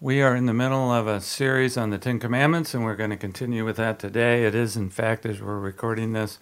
We 0.00 0.22
are 0.22 0.36
in 0.36 0.46
the 0.46 0.54
middle 0.54 0.92
of 0.92 1.08
a 1.08 1.20
series 1.20 1.76
on 1.76 1.90
the 1.90 1.98
Ten 1.98 2.20
Commandments, 2.20 2.72
and 2.72 2.84
we're 2.84 2.94
going 2.94 3.10
to 3.10 3.16
continue 3.16 3.64
with 3.64 3.78
that 3.78 3.98
today. 3.98 4.44
It 4.44 4.54
is, 4.54 4.76
in 4.76 4.90
fact, 4.90 5.26
as 5.26 5.42
we're 5.42 5.58
recording 5.58 6.12
this, 6.12 6.38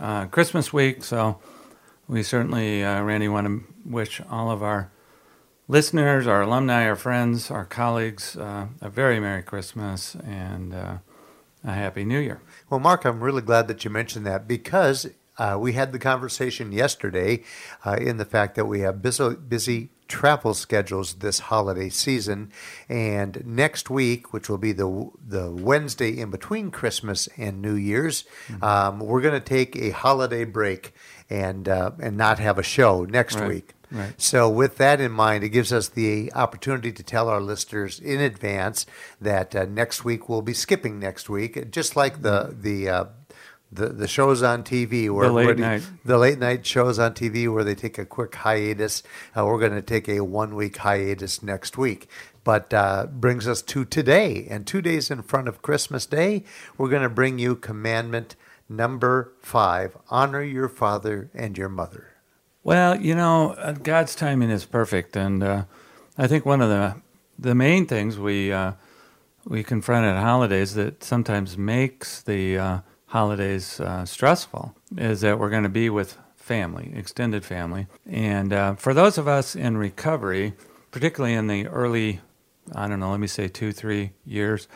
uh, 0.00 0.24
Christmas 0.24 0.72
week, 0.72 1.04
so 1.04 1.38
we 2.08 2.22
certainly, 2.22 2.82
uh, 2.82 3.02
Randy, 3.02 3.28
want 3.28 3.46
to 3.46 3.64
wish 3.84 4.22
all 4.30 4.50
of 4.50 4.62
our 4.62 4.90
listeners, 5.68 6.26
our 6.26 6.40
alumni, 6.40 6.88
our 6.88 6.96
friends, 6.96 7.50
our 7.50 7.66
colleagues 7.66 8.38
uh, 8.38 8.68
a 8.80 8.88
very 8.88 9.20
Merry 9.20 9.42
Christmas 9.42 10.14
and 10.14 10.72
uh, 10.72 10.96
a 11.62 11.72
Happy 11.74 12.06
New 12.06 12.20
Year. 12.20 12.40
Well, 12.70 12.80
Mark, 12.80 13.04
I'm 13.04 13.22
really 13.22 13.42
glad 13.42 13.68
that 13.68 13.84
you 13.84 13.90
mentioned 13.90 14.24
that 14.24 14.48
because 14.48 15.10
uh, 15.36 15.58
we 15.60 15.74
had 15.74 15.92
the 15.92 15.98
conversation 15.98 16.72
yesterday 16.72 17.42
uh, 17.84 17.98
in 18.00 18.16
the 18.16 18.24
fact 18.24 18.54
that 18.54 18.64
we 18.64 18.80
have 18.80 19.02
busy, 19.02 19.34
busy 19.34 19.90
travel 20.12 20.52
schedules 20.52 21.14
this 21.14 21.38
holiday 21.38 21.88
season. 21.88 22.52
And 22.86 23.42
next 23.46 23.88
week, 23.88 24.32
which 24.32 24.48
will 24.48 24.58
be 24.58 24.72
the 24.72 25.10
the 25.26 25.50
Wednesday 25.50 26.18
in 26.18 26.30
between 26.30 26.70
Christmas 26.70 27.28
and 27.38 27.62
New 27.62 27.74
Year's, 27.74 28.24
mm-hmm. 28.46 28.62
um, 28.62 29.00
we're 29.00 29.22
going 29.22 29.34
to 29.34 29.40
take 29.40 29.74
a 29.74 29.90
holiday 29.90 30.44
break 30.44 30.94
and 31.30 31.66
uh, 31.66 31.92
and 31.98 32.16
not 32.16 32.38
have 32.38 32.58
a 32.58 32.62
show 32.62 33.04
next 33.04 33.36
right. 33.36 33.48
week. 33.48 33.74
Right. 33.90 34.14
So, 34.20 34.48
with 34.48 34.76
that 34.78 35.00
in 35.00 35.12
mind, 35.12 35.44
it 35.44 35.50
gives 35.50 35.72
us 35.72 35.88
the 35.88 36.32
opportunity 36.34 36.92
to 36.92 37.02
tell 37.02 37.28
our 37.28 37.40
listeners 37.40 38.00
in 38.00 38.20
advance 38.20 38.86
that 39.20 39.54
uh, 39.54 39.64
next 39.64 40.04
week 40.04 40.28
we'll 40.28 40.42
be 40.42 40.54
skipping 40.54 40.98
next 40.98 41.28
week, 41.28 41.70
just 41.70 41.96
like 41.96 42.22
the 42.22 42.44
mm-hmm. 42.44 42.62
the 42.62 42.88
uh, 42.88 43.04
the, 43.72 43.88
the 43.88 44.06
shows 44.06 44.42
on 44.42 44.62
TV 44.62 45.10
where 45.10 45.28
the 45.28 45.32
late 45.32 45.58
night 45.58 45.82
the 46.04 46.18
late 46.18 46.38
night 46.38 46.66
shows 46.66 46.98
on 46.98 47.14
TV 47.14 47.52
where 47.52 47.64
they 47.64 47.74
take 47.74 47.98
a 47.98 48.04
quick 48.04 48.34
hiatus. 48.34 49.02
Uh, 49.36 49.46
we're 49.46 49.58
going 49.58 49.72
to 49.72 49.82
take 49.82 50.08
a 50.08 50.20
one 50.20 50.54
week 50.54 50.76
hiatus 50.78 51.42
next 51.42 51.78
week. 51.78 52.08
But 52.44 52.74
uh, 52.74 53.06
brings 53.06 53.46
us 53.46 53.62
to 53.62 53.84
today, 53.84 54.48
and 54.50 54.66
two 54.66 54.82
days 54.82 55.12
in 55.12 55.22
front 55.22 55.46
of 55.46 55.62
Christmas 55.62 56.06
Day, 56.06 56.42
we're 56.76 56.88
going 56.88 57.02
to 57.02 57.08
bring 57.08 57.38
you 57.38 57.54
commandment 57.54 58.34
number 58.68 59.32
five: 59.40 59.96
honor 60.10 60.42
your 60.42 60.68
father 60.68 61.30
and 61.34 61.56
your 61.56 61.68
mother. 61.68 62.08
Well, 62.64 63.00
you 63.00 63.14
know, 63.14 63.52
uh, 63.52 63.72
God's 63.72 64.16
timing 64.16 64.50
is 64.50 64.64
perfect, 64.64 65.16
and 65.16 65.42
uh, 65.42 65.64
I 66.18 66.26
think 66.26 66.44
one 66.44 66.60
of 66.60 66.68
the 66.68 66.96
the 67.38 67.54
main 67.54 67.86
things 67.86 68.18
we 68.18 68.52
uh, 68.52 68.72
we 69.44 69.62
confront 69.62 70.04
at 70.06 70.20
holidays 70.20 70.74
that 70.74 71.04
sometimes 71.04 71.56
makes 71.56 72.22
the 72.22 72.58
uh, 72.58 72.78
holidays 73.12 73.78
uh, 73.78 74.06
stressful 74.06 74.74
is 74.96 75.20
that 75.20 75.38
we're 75.38 75.50
going 75.50 75.62
to 75.62 75.68
be 75.68 75.90
with 75.90 76.16
family, 76.34 76.90
extended 76.94 77.44
family. 77.44 77.86
And 78.10 78.54
uh, 78.54 78.74
for 78.76 78.94
those 78.94 79.18
of 79.18 79.28
us 79.28 79.54
in 79.54 79.76
recovery, 79.76 80.54
particularly 80.90 81.34
in 81.34 81.46
the 81.46 81.66
early, 81.66 82.20
I 82.74 82.88
don't 82.88 83.00
know, 83.00 83.10
let 83.10 83.20
me 83.20 83.26
say 83.26 83.48
two, 83.48 83.70
three 83.70 84.12
years, 84.24 84.66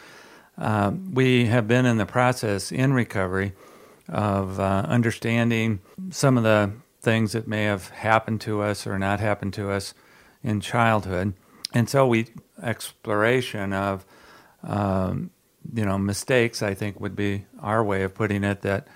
uh, 0.58 0.92
we 1.14 1.46
have 1.46 1.66
been 1.66 1.86
in 1.86 1.96
the 1.96 2.04
process 2.04 2.70
in 2.70 2.92
recovery 2.92 3.54
of 4.06 4.60
uh, 4.60 4.84
understanding 4.86 5.80
some 6.10 6.36
of 6.36 6.44
the 6.44 6.72
things 7.00 7.32
that 7.32 7.48
may 7.48 7.64
have 7.64 7.88
happened 7.88 8.42
to 8.42 8.60
us 8.60 8.86
or 8.86 8.98
not 8.98 9.18
happened 9.18 9.54
to 9.54 9.70
us 9.70 9.94
in 10.42 10.60
childhood. 10.60 11.32
And 11.72 11.88
so 11.88 12.06
we 12.06 12.26
exploration 12.62 13.72
of 13.72 14.04
um, 14.62 15.30
you 15.74 15.84
know, 15.84 15.98
mistakes, 15.98 16.62
I 16.62 16.74
think 16.74 17.00
would 17.00 17.16
be 17.16 17.46
our 17.60 17.82
way 17.82 18.02
of 18.02 18.14
putting 18.14 18.44
it 18.44 18.62
that, 18.62 18.88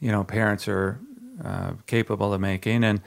you 0.00 0.10
know, 0.10 0.24
parents 0.24 0.68
are 0.68 1.00
uh, 1.44 1.72
capable 1.86 2.32
of 2.32 2.40
making. 2.40 2.84
And, 2.84 3.00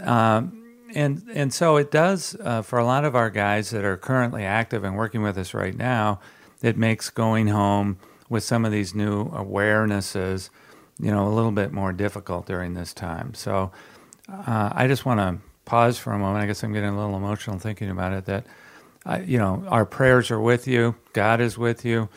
um, 0.00 0.62
and, 0.94 1.22
and 1.32 1.52
so 1.52 1.76
it 1.76 1.90
does, 1.90 2.36
uh, 2.40 2.62
for 2.62 2.78
a 2.78 2.84
lot 2.84 3.04
of 3.04 3.14
our 3.14 3.30
guys 3.30 3.70
that 3.70 3.84
are 3.84 3.96
currently 3.96 4.44
active 4.44 4.84
and 4.84 4.96
working 4.96 5.22
with 5.22 5.36
us 5.38 5.54
right 5.54 5.76
now, 5.76 6.20
it 6.62 6.76
makes 6.76 7.10
going 7.10 7.48
home 7.48 7.98
with 8.28 8.44
some 8.44 8.64
of 8.64 8.72
these 8.72 8.94
new 8.94 9.28
awarenesses, 9.30 10.50
you 10.98 11.10
know, 11.10 11.26
a 11.26 11.32
little 11.34 11.52
bit 11.52 11.72
more 11.72 11.92
difficult 11.92 12.46
during 12.46 12.74
this 12.74 12.94
time. 12.94 13.34
So 13.34 13.72
uh, 14.32 14.70
I 14.72 14.86
just 14.86 15.04
want 15.04 15.20
to 15.20 15.38
pause 15.64 15.98
for 15.98 16.12
a 16.12 16.18
moment. 16.18 16.42
I 16.42 16.46
guess 16.46 16.62
I'm 16.62 16.72
getting 16.72 16.90
a 16.90 16.98
little 16.98 17.16
emotional 17.16 17.58
thinking 17.58 17.90
about 17.90 18.12
it 18.12 18.24
that 18.26 18.46
you 19.24 19.38
know, 19.38 19.64
our 19.68 19.86
prayers 19.86 20.30
are 20.30 20.40
with 20.40 20.66
you. 20.66 20.96
God 21.12 21.40
is 21.40 21.58
with 21.58 21.84
you, 21.84 22.08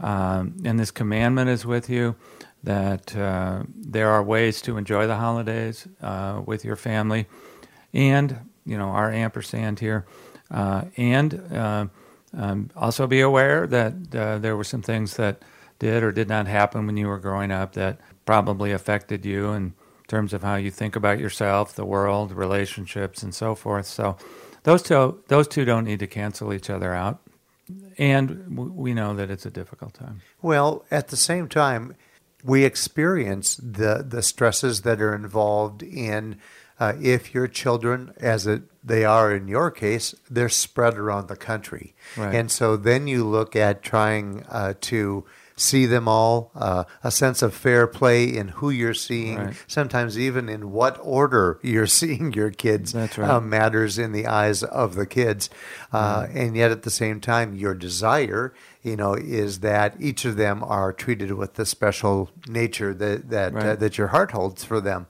um, 0.00 0.56
and 0.64 0.78
this 0.78 0.90
commandment 0.90 1.50
is 1.50 1.64
with 1.64 1.88
you. 1.88 2.16
That 2.64 3.16
uh, 3.16 3.64
there 3.74 4.10
are 4.10 4.22
ways 4.22 4.62
to 4.62 4.76
enjoy 4.76 5.06
the 5.06 5.16
holidays 5.16 5.86
uh, 6.00 6.42
with 6.44 6.64
your 6.64 6.76
family, 6.76 7.26
and 7.92 8.38
you 8.64 8.78
know 8.78 8.88
our 8.88 9.10
ampersand 9.10 9.80
here, 9.80 10.06
uh, 10.50 10.84
and 10.96 11.34
uh, 11.52 11.86
um, 12.36 12.70
also 12.76 13.06
be 13.06 13.20
aware 13.20 13.66
that 13.66 13.94
uh, 14.14 14.38
there 14.38 14.56
were 14.56 14.64
some 14.64 14.82
things 14.82 15.16
that 15.16 15.42
did 15.78 16.02
or 16.02 16.12
did 16.12 16.28
not 16.28 16.46
happen 16.46 16.86
when 16.86 16.96
you 16.96 17.08
were 17.08 17.18
growing 17.18 17.50
up 17.50 17.72
that 17.74 17.98
probably 18.24 18.72
affected 18.72 19.24
you 19.26 19.50
in 19.50 19.74
terms 20.08 20.32
of 20.32 20.42
how 20.42 20.54
you 20.56 20.70
think 20.70 20.96
about 20.96 21.18
yourself, 21.18 21.74
the 21.74 21.84
world, 21.84 22.32
relationships, 22.32 23.22
and 23.22 23.34
so 23.34 23.54
forth. 23.54 23.86
So 23.86 24.16
those 24.64 24.82
two, 24.82 25.22
those 25.28 25.48
two 25.48 25.64
don't 25.64 25.84
need 25.84 26.00
to 26.00 26.06
cancel 26.06 26.52
each 26.52 26.70
other 26.70 26.94
out. 26.94 27.20
And 27.98 28.56
we 28.76 28.94
know 28.94 29.14
that 29.14 29.30
it's 29.30 29.46
a 29.46 29.50
difficult 29.50 29.94
time. 29.94 30.22
Well, 30.40 30.84
at 30.90 31.08
the 31.08 31.16
same 31.16 31.48
time, 31.48 31.94
we 32.44 32.64
experience 32.64 33.56
the, 33.56 34.04
the 34.06 34.22
stresses 34.22 34.82
that 34.82 35.00
are 35.00 35.14
involved 35.14 35.82
in 35.82 36.38
uh, 36.80 36.94
if 37.00 37.32
your 37.32 37.46
children, 37.46 38.12
as 38.18 38.46
it, 38.46 38.62
they 38.82 39.04
are 39.04 39.32
in 39.32 39.46
your 39.46 39.70
case, 39.70 40.14
they're 40.28 40.48
spread 40.48 40.98
around 40.98 41.28
the 41.28 41.36
country. 41.36 41.94
Right. 42.16 42.34
And 42.34 42.50
so 42.50 42.76
then 42.76 43.06
you 43.06 43.24
look 43.24 43.54
at 43.54 43.82
trying 43.82 44.44
uh, 44.48 44.74
to 44.82 45.24
see 45.62 45.86
them 45.86 46.08
all, 46.08 46.50
uh, 46.54 46.84
a 47.02 47.10
sense 47.10 47.42
of 47.42 47.54
fair 47.54 47.86
play 47.86 48.24
in 48.24 48.48
who 48.48 48.70
you're 48.70 48.94
seeing, 48.94 49.38
right. 49.38 49.64
sometimes 49.66 50.18
even 50.18 50.48
in 50.48 50.72
what 50.72 50.98
order 51.00 51.58
you're 51.62 51.86
seeing 52.02 52.32
your 52.32 52.50
kids 52.50 52.94
right. 52.94 53.18
uh, 53.18 53.40
matters 53.40 53.98
in 53.98 54.12
the 54.12 54.26
eyes 54.26 54.62
of 54.62 54.94
the 54.94 55.06
kids. 55.06 55.48
Uh, 55.92 56.22
mm. 56.22 56.36
And 56.36 56.56
yet 56.56 56.70
at 56.70 56.82
the 56.82 56.90
same 56.90 57.20
time, 57.20 57.54
your 57.54 57.74
desire, 57.74 58.52
you 58.82 58.96
know, 58.96 59.14
is 59.14 59.60
that 59.60 59.94
each 60.00 60.24
of 60.24 60.36
them 60.36 60.62
are 60.64 60.92
treated 60.92 61.32
with 61.32 61.54
the 61.54 61.64
special 61.64 62.30
nature 62.48 62.92
that 62.94 63.30
that, 63.30 63.54
uh, 63.54 63.76
that 63.76 63.98
your 63.98 64.08
heart 64.08 64.32
holds 64.32 64.64
for 64.64 64.80
them. 64.80 65.06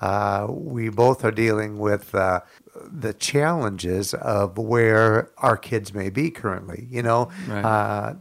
Uh, 0.00 0.46
we 0.50 0.88
both 0.88 1.24
are 1.24 1.30
dealing 1.30 1.78
with 1.78 2.14
uh, 2.14 2.40
the 2.74 3.14
challenges 3.14 4.14
of 4.14 4.58
where 4.58 5.30
our 5.38 5.56
kids 5.56 5.94
may 5.94 6.10
be 6.10 6.30
currently. 6.30 6.86
You 6.90 7.02
know, 7.02 7.30
right. 7.48 7.64
uh, 7.64 8.14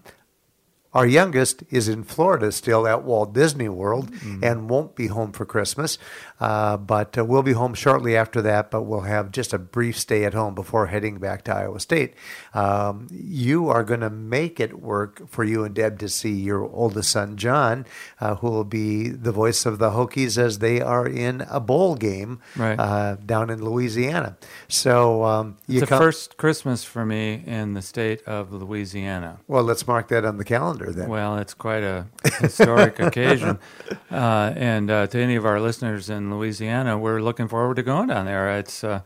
our 0.94 1.06
youngest 1.06 1.64
is 1.70 1.88
in 1.88 2.04
Florida 2.04 2.52
still 2.52 2.88
at 2.88 3.04
Walt 3.04 3.34
Disney 3.34 3.70
World 3.70 4.12
mm-hmm. 4.12 4.44
and 4.44 4.70
won't 4.70 4.96
be 4.96 5.08
home 5.08 5.31
for 5.31 5.46
Christmas. 5.46 5.98
Uh, 6.40 6.78
but 6.78 7.18
uh, 7.18 7.24
we'll 7.24 7.44
be 7.44 7.54
home 7.54 7.74
shortly 7.74 8.18
after 8.18 8.42
that, 8.42 8.70
but 8.70 8.84
we'll 8.84 9.02
have 9.02 9.31
just 9.31 9.54
a 9.54 9.58
brief 9.58 9.98
stay 9.98 10.26
at 10.26 10.34
home 10.34 10.54
before 10.54 10.88
heading 10.88 11.18
back 11.18 11.44
to 11.46 11.56
Iowa 11.56 11.80
State. 11.80 12.16
Um, 12.54 13.08
you 13.12 13.70
are 13.70 13.84
going 13.84 14.02
to 14.02 14.09
make 14.09 14.59
it 14.59 14.80
work 14.80 15.28
for 15.30 15.44
you 15.44 15.63
and 15.63 15.74
Deb 15.74 16.00
to 16.00 16.10
see 16.10 16.34
your 16.34 16.63
oldest 16.63 17.12
son, 17.12 17.38
John, 17.38 17.86
uh, 18.19 18.36
who 18.36 18.50
will 18.50 18.66
be 18.66 19.07
the 19.10 19.31
voice 19.31 19.66
of 19.66 19.80
the 19.80 19.92
Hokies 19.92 20.38
as 20.38 20.60
they 20.60 20.81
are 20.81 21.07
in 21.07 21.42
a 21.50 21.60
bowl 21.60 21.95
game 21.95 22.42
right. 22.57 22.78
Uh, 22.78 23.16
down 23.16 23.50
in 23.50 23.63
Louisiana. 23.63 24.38
So 24.68 25.24
um, 25.24 25.57
it's 25.68 25.81
the 25.81 25.88
first 25.88 26.38
Christmas 26.38 26.84
for 26.84 27.06
me 27.06 27.42
in 27.45 27.74
the 27.74 27.81
state 27.81 28.22
of 28.24 28.51
Louisiana. 28.51 29.40
Well, 29.48 29.63
let's 29.63 29.88
mark 29.88 30.10
that 30.10 30.25
on 30.25 30.38
the 30.38 30.44
calendar 30.44 30.82
then. 30.91 31.09
Well, 31.09 31.38
it's 31.38 31.53
quite 31.53 31.83
a 31.83 32.07
historic 32.39 33.00
occasion. 33.00 33.59
Uh, 34.12 34.53
and 34.56 34.91
uh, 34.91 35.07
to 35.07 35.19
any 35.19 35.35
of 35.35 35.44
our 35.44 35.59
listeners 35.59 36.07
in 36.07 36.31
Louisiana, 36.31 37.00
we're 37.00 37.19
looking 37.19 37.47
forward 37.47 37.77
to 37.77 37.83
going 37.83 38.09
down 38.09 38.27
there. 38.27 38.59
It's, 38.59 38.83
uh, 38.83 39.01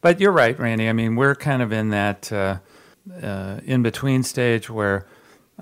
but 0.00 0.20
you're 0.20 0.30
right, 0.30 0.56
Randy. 0.56 0.88
I 0.88 0.92
mean, 0.92 1.16
we're 1.16 1.34
kind 1.34 1.60
of 1.60 1.72
in 1.72 1.90
that 1.90 2.32
uh, 2.32 2.58
uh, 3.20 3.58
in 3.64 3.82
between 3.82 4.22
stage 4.22 4.70
where 4.70 5.06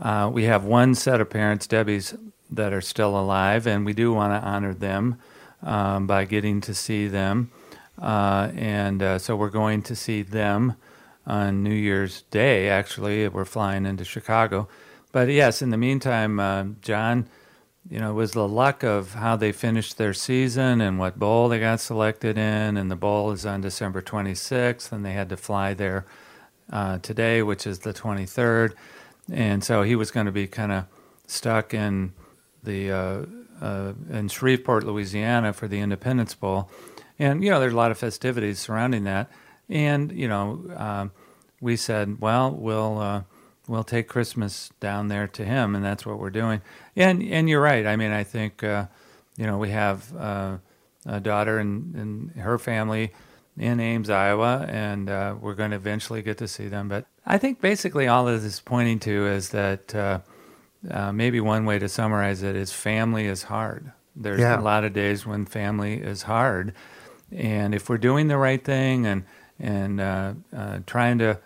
uh, 0.00 0.30
we 0.32 0.44
have 0.44 0.64
one 0.64 0.94
set 0.94 1.20
of 1.20 1.30
parents, 1.30 1.66
Debbie's, 1.66 2.14
that 2.50 2.72
are 2.72 2.80
still 2.80 3.18
alive, 3.18 3.66
and 3.66 3.86
we 3.86 3.92
do 3.92 4.12
want 4.12 4.32
to 4.32 4.46
honor 4.46 4.74
them 4.74 5.18
um, 5.62 6.06
by 6.06 6.24
getting 6.24 6.60
to 6.62 6.74
see 6.74 7.08
them. 7.08 7.50
Uh, 8.00 8.50
and 8.54 9.02
uh, 9.02 9.18
so 9.18 9.36
we're 9.36 9.50
going 9.50 9.82
to 9.82 9.96
see 9.96 10.22
them 10.22 10.76
on 11.26 11.62
New 11.62 11.74
Year's 11.74 12.22
Day. 12.30 12.68
Actually, 12.68 13.26
we're 13.28 13.44
flying 13.44 13.86
into 13.86 14.04
Chicago. 14.04 14.68
But 15.12 15.28
yes, 15.28 15.60
in 15.62 15.70
the 15.70 15.76
meantime, 15.76 16.40
uh, 16.40 16.64
John, 16.80 17.28
you 17.88 18.00
know, 18.00 18.10
it 18.10 18.14
was 18.14 18.32
the 18.32 18.48
luck 18.48 18.82
of 18.82 19.14
how 19.14 19.36
they 19.36 19.52
finished 19.52 19.98
their 19.98 20.14
season 20.14 20.80
and 20.80 20.98
what 20.98 21.18
bowl 21.18 21.48
they 21.48 21.60
got 21.60 21.80
selected 21.80 22.38
in. 22.38 22.76
And 22.76 22.90
the 22.90 22.96
bowl 22.96 23.30
is 23.30 23.44
on 23.44 23.60
December 23.60 24.00
26th, 24.00 24.90
and 24.90 25.04
they 25.04 25.12
had 25.12 25.28
to 25.28 25.36
fly 25.36 25.74
there 25.74 26.06
uh, 26.72 26.98
today, 26.98 27.42
which 27.42 27.66
is 27.66 27.80
the 27.80 27.92
23rd. 27.92 28.72
And 29.30 29.62
so 29.62 29.82
he 29.82 29.94
was 29.94 30.10
going 30.10 30.26
to 30.26 30.32
be 30.32 30.46
kind 30.46 30.72
of 30.72 30.86
stuck 31.26 31.74
in 31.74 32.12
the 32.62 32.90
uh, 32.90 33.26
uh, 33.60 33.92
in 34.10 34.28
Shreveport, 34.28 34.84
Louisiana, 34.84 35.52
for 35.52 35.68
the 35.68 35.78
Independence 35.80 36.34
Bowl. 36.34 36.70
And 37.18 37.44
you 37.44 37.50
know, 37.50 37.60
there's 37.60 37.72
a 37.72 37.76
lot 37.76 37.90
of 37.90 37.98
festivities 37.98 38.58
surrounding 38.58 39.04
that. 39.04 39.30
And 39.68 40.10
you 40.12 40.28
know, 40.28 40.64
um, 40.76 41.12
we 41.60 41.76
said, 41.76 42.20
well, 42.20 42.50
we'll 42.50 42.98
uh, 42.98 43.22
we'll 43.68 43.84
take 43.84 44.08
Christmas 44.08 44.70
down 44.80 45.08
there 45.08 45.26
to 45.28 45.44
him, 45.44 45.74
and 45.74 45.84
that's 45.84 46.04
what 46.06 46.18
we're 46.18 46.30
doing. 46.30 46.60
And 46.96 47.22
and 47.22 47.48
you're 47.48 47.60
right. 47.62 47.86
I 47.86 47.96
mean, 47.96 48.10
I 48.10 48.24
think 48.24 48.62
uh, 48.64 48.86
you 49.36 49.46
know 49.46 49.58
we 49.58 49.70
have 49.70 50.14
uh, 50.16 50.58
a 51.06 51.20
daughter 51.20 51.58
and, 51.58 51.94
and 51.94 52.30
her 52.32 52.58
family 52.58 53.12
in 53.58 53.80
Ames, 53.80 54.08
Iowa, 54.08 54.64
and 54.68 55.10
uh, 55.10 55.34
we're 55.40 55.54
going 55.54 55.70
to 55.72 55.76
eventually 55.76 56.22
get 56.22 56.38
to 56.38 56.48
see 56.48 56.68
them. 56.68 56.88
But 56.88 57.06
I 57.26 57.38
think 57.38 57.60
basically 57.60 58.08
all 58.08 58.26
of 58.28 58.40
this 58.42 58.54
is 58.54 58.60
pointing 58.60 58.98
to 59.00 59.26
is 59.26 59.50
that 59.50 59.94
uh, 59.94 60.20
uh, 60.90 61.12
maybe 61.12 61.38
one 61.40 61.64
way 61.66 61.78
to 61.78 61.88
summarize 61.88 62.42
it 62.42 62.56
is 62.56 62.72
family 62.72 63.26
is 63.26 63.44
hard. 63.44 63.92
There's 64.16 64.40
Yeah. 64.40 64.58
a 64.58 64.62
lot 64.62 64.84
of 64.84 64.92
days 64.92 65.26
when 65.26 65.44
family 65.46 65.94
is 66.00 66.22
hard, 66.22 66.72
and 67.30 67.74
if 67.74 67.88
we're 67.88 67.98
doing 67.98 68.28
the 68.28 68.38
right 68.38 68.62
thing 68.64 69.06
and 69.06 69.24
and 69.60 70.00
uh, 70.00 70.32
uh, 70.56 70.78
trying 70.86 71.18
to 71.18 71.38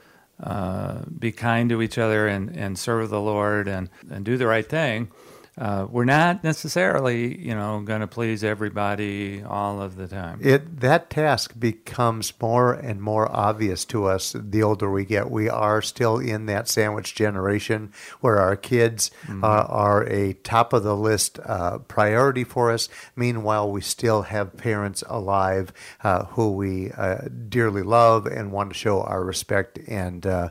uh, 0.43 0.99
be 1.19 1.33
kind 1.33 1.71
to 1.71 1.83
each 1.83 1.99
other 1.99 2.27
and, 2.27 2.57
and 2.57 2.79
serve 2.79 3.11
the 3.11 3.21
Lord 3.21 3.69
and, 3.69 3.89
and 4.11 4.25
do 4.25 4.37
the 4.37 4.47
right 4.47 4.69
thing, 4.69 5.09
uh, 5.59 5.87
we're 5.91 6.05
not 6.05 6.45
necessarily, 6.45 7.39
you 7.41 7.55
know, 7.55 7.81
going 7.81 8.03
to 8.03 8.07
please 8.07 8.45
everybody 8.45 9.43
all 9.43 9.81
of 9.81 9.97
the 9.97 10.07
time. 10.07 10.39
It 10.43 10.81
that 10.81 11.09
task 11.09 11.55
becomes 11.59 12.33
more 12.41 12.75
and 12.75 13.01
more 13.01 13.31
obvious 13.35 13.87
to 13.87 14.05
us 14.05 14.37
the 14.39 14.63
older 14.63 14.91
we 14.91 15.07
get. 15.07 15.31
We 15.31 15.49
are 15.49 15.81
still 15.81 16.19
in 16.19 16.45
that 16.47 16.69
sandwich 16.69 17.15
generation 17.15 17.91
where 18.21 18.39
our 18.39 18.55
kids 18.55 19.11
uh, 19.29 19.47
are 19.47 20.05
a 20.05 20.35
top 20.35 20.75
of 20.75 20.83
the 20.83 20.97
list 20.97 21.39
uh, 21.47 21.79
priority 21.79 22.45
for 22.45 22.71
us. 22.71 22.91
Meanwhile, 23.15 23.71
we 23.71 23.81
still 23.81 24.23
have 24.23 24.59
parents 24.59 25.03
alive 25.09 25.73
uh, 26.05 26.27
who 26.27 26.53
we 26.53 26.91
uh, 26.93 27.29
dearly 27.49 27.83
love 27.83 28.27
and 28.27 28.53
want 28.53 28.71
to 28.71 28.79
show 28.79 29.01
our 29.01 29.25
respect 29.25 29.79
and 29.89 30.27
uh, 30.27 30.51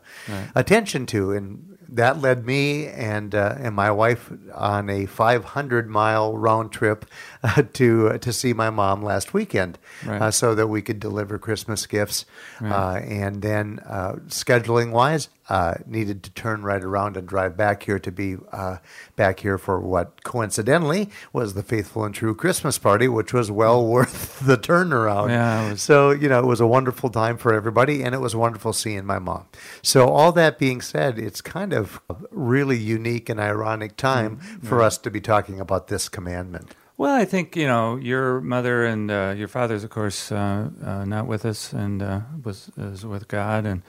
attention 0.55 1.05
to. 1.07 1.31
And 1.31 1.74
that 1.89 2.21
led 2.21 2.45
me 2.45 2.87
and 2.87 3.33
uh, 3.35 3.55
and 3.57 3.75
my 3.75 3.91
wife 3.91 4.31
on 4.53 4.89
a 4.89 5.05
500 5.05 5.87
mile 5.89 6.37
round 6.37 6.71
trip 6.71 7.05
uh, 7.43 7.63
to 7.73 8.17
to 8.17 8.33
see 8.33 8.53
my 8.53 8.69
mom 8.69 9.03
last 9.03 9.33
weekend, 9.33 9.77
Right. 10.05 10.21
uh, 10.21 10.31
so 10.31 10.55
that 10.55 10.67
we 10.67 10.81
could 10.81 10.99
deliver 10.99 11.37
Christmas 11.37 11.85
gifts. 11.85 12.25
Uh, 12.61 12.99
and 13.03 13.41
then 13.41 13.79
uh, 13.85 14.13
scheduling 14.27 14.91
wise, 14.91 15.29
uh, 15.49 15.75
needed 15.85 16.23
to 16.23 16.31
turn 16.31 16.63
right 16.63 16.83
around 16.83 17.15
and 17.17 17.27
drive 17.27 17.55
back 17.55 17.83
here 17.83 17.99
to 17.99 18.11
be 18.11 18.37
uh, 18.51 18.77
back 19.15 19.41
here 19.41 19.57
for 19.57 19.79
what 19.79 20.23
coincidentally 20.23 21.09
was 21.33 21.53
the 21.53 21.63
faithful 21.63 22.03
and 22.03 22.15
true 22.15 22.33
Christmas 22.33 22.77
party, 22.77 23.07
which 23.07 23.33
was 23.33 23.51
well 23.51 23.85
worth 23.85 24.39
the 24.45 24.57
turnaround. 24.57 25.29
Yeah, 25.29 25.69
was- 25.71 25.81
So, 25.81 26.11
you 26.11 26.27
know, 26.29 26.39
it 26.39 26.45
was 26.45 26.59
a 26.59 26.67
wonderful 26.67 27.09
time 27.09 27.37
for 27.37 27.53
everybody, 27.53 28.03
and 28.03 28.15
it 28.15 28.19
was 28.21 28.35
wonderful 28.35 28.73
seeing 28.73 29.05
my 29.05 29.19
mom. 29.19 29.45
So, 29.81 30.07
all 30.09 30.31
that 30.33 30.57
being 30.57 30.81
said, 30.81 31.19
it's 31.19 31.41
kind 31.41 31.73
of 31.73 32.01
a 32.09 32.15
really 32.31 32.77
unique 32.77 33.29
and 33.29 33.39
ironic 33.39 33.97
time 33.97 34.37
for 34.63 34.81
us 34.81 34.97
to 34.99 35.11
be 35.11 35.21
talking 35.21 35.59
about 35.59 35.87
this 35.87 36.09
commandment. 36.09 36.73
Well, 36.97 37.13
I 37.13 37.25
think 37.25 37.57
you 37.57 37.67
know 37.67 37.97
your 37.97 38.39
mother 38.39 38.85
and 38.85 39.11
uh, 39.11 39.33
your 39.37 39.49
father's, 39.49 39.83
of 39.83 39.89
course, 39.89 40.31
uh, 40.31 40.69
uh, 40.83 41.03
not 41.03 41.27
with 41.27 41.45
us, 41.45 41.73
and 41.73 42.01
uh, 42.01 42.21
was 42.43 42.71
is 42.77 43.05
with 43.05 43.27
God, 43.27 43.65
and 43.65 43.81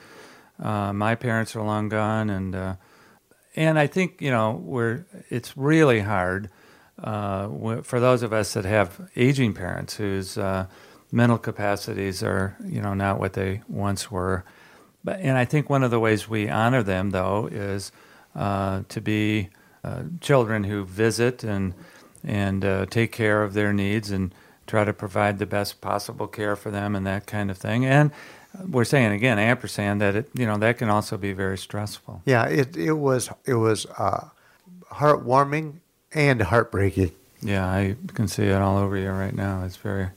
uh, 0.59 0.91
my 0.93 1.15
parents 1.15 1.55
are 1.55 1.61
long 1.61 1.89
gone, 1.89 2.29
and 2.29 2.55
uh, 2.55 2.75
and 3.55 3.77
I 3.77 3.87
think 3.87 4.21
you 4.21 4.31
know 4.31 4.61
we're 4.63 5.05
it's 5.29 5.57
really 5.57 6.01
hard 6.01 6.49
uh, 7.03 7.81
for 7.81 7.99
those 7.99 8.23
of 8.23 8.33
us 8.33 8.53
that 8.53 8.65
have 8.65 9.09
aging 9.15 9.53
parents 9.53 9.95
whose 9.95 10.37
uh, 10.37 10.67
mental 11.11 11.37
capacities 11.37 12.23
are 12.23 12.57
you 12.65 12.81
know 12.81 12.93
not 12.93 13.19
what 13.19 13.33
they 13.33 13.61
once 13.67 14.09
were, 14.09 14.43
but 15.03 15.19
and 15.19 15.37
I 15.37 15.45
think 15.45 15.69
one 15.69 15.83
of 15.83 15.91
the 15.91 15.99
ways 15.99 16.27
we 16.27 16.49
honor 16.49 16.83
them 16.83 17.11
though 17.11 17.47
is 17.51 17.91
uh, 18.35 18.83
to 18.89 19.01
be 19.01 19.49
uh, 19.83 20.03
children 20.21 20.63
who 20.63 20.85
visit 20.85 21.43
and 21.43 21.73
and 22.23 22.89
take 22.89 23.11
care 23.11 23.43
of 23.43 23.53
their 23.53 23.71
needs 23.71 24.11
and 24.11 24.33
try 24.65 24.83
to 24.83 24.91
provide 24.91 25.39
the 25.39 25.45
best 25.45 25.79
possible 25.81 26.27
care 26.27 26.55
for 26.55 26.69
them 26.69 26.95
and 26.95 27.07
that 27.07 27.25
kind 27.25 27.49
of 27.49 27.57
thing. 27.57 27.85
And 27.85 28.11
we're 28.65 28.85
saying 28.85 29.11
again, 29.11 29.39
ampersand, 29.39 30.01
that 30.01 30.15
it 30.15 30.29
you 30.33 30.45
know 30.45 30.57
that 30.57 30.77
can 30.77 30.89
also 30.89 31.17
be 31.17 31.33
very 31.33 31.57
stressful. 31.57 32.21
Yeah, 32.25 32.45
it, 32.47 32.75
it 32.75 32.93
was 32.93 33.29
it 33.45 33.55
was 33.55 33.85
uh, 33.97 34.29
heartwarming 34.91 35.79
and 36.13 36.41
heartbreaking. 36.41 37.11
Yeah, 37.41 37.67
I 37.67 37.95
can 38.13 38.27
see 38.27 38.45
it 38.45 38.55
all 38.55 38.77
over 38.77 38.97
you 38.97 39.11
right 39.11 39.35
now. 39.35 39.63
It's 39.63 39.77
very, 39.77 40.09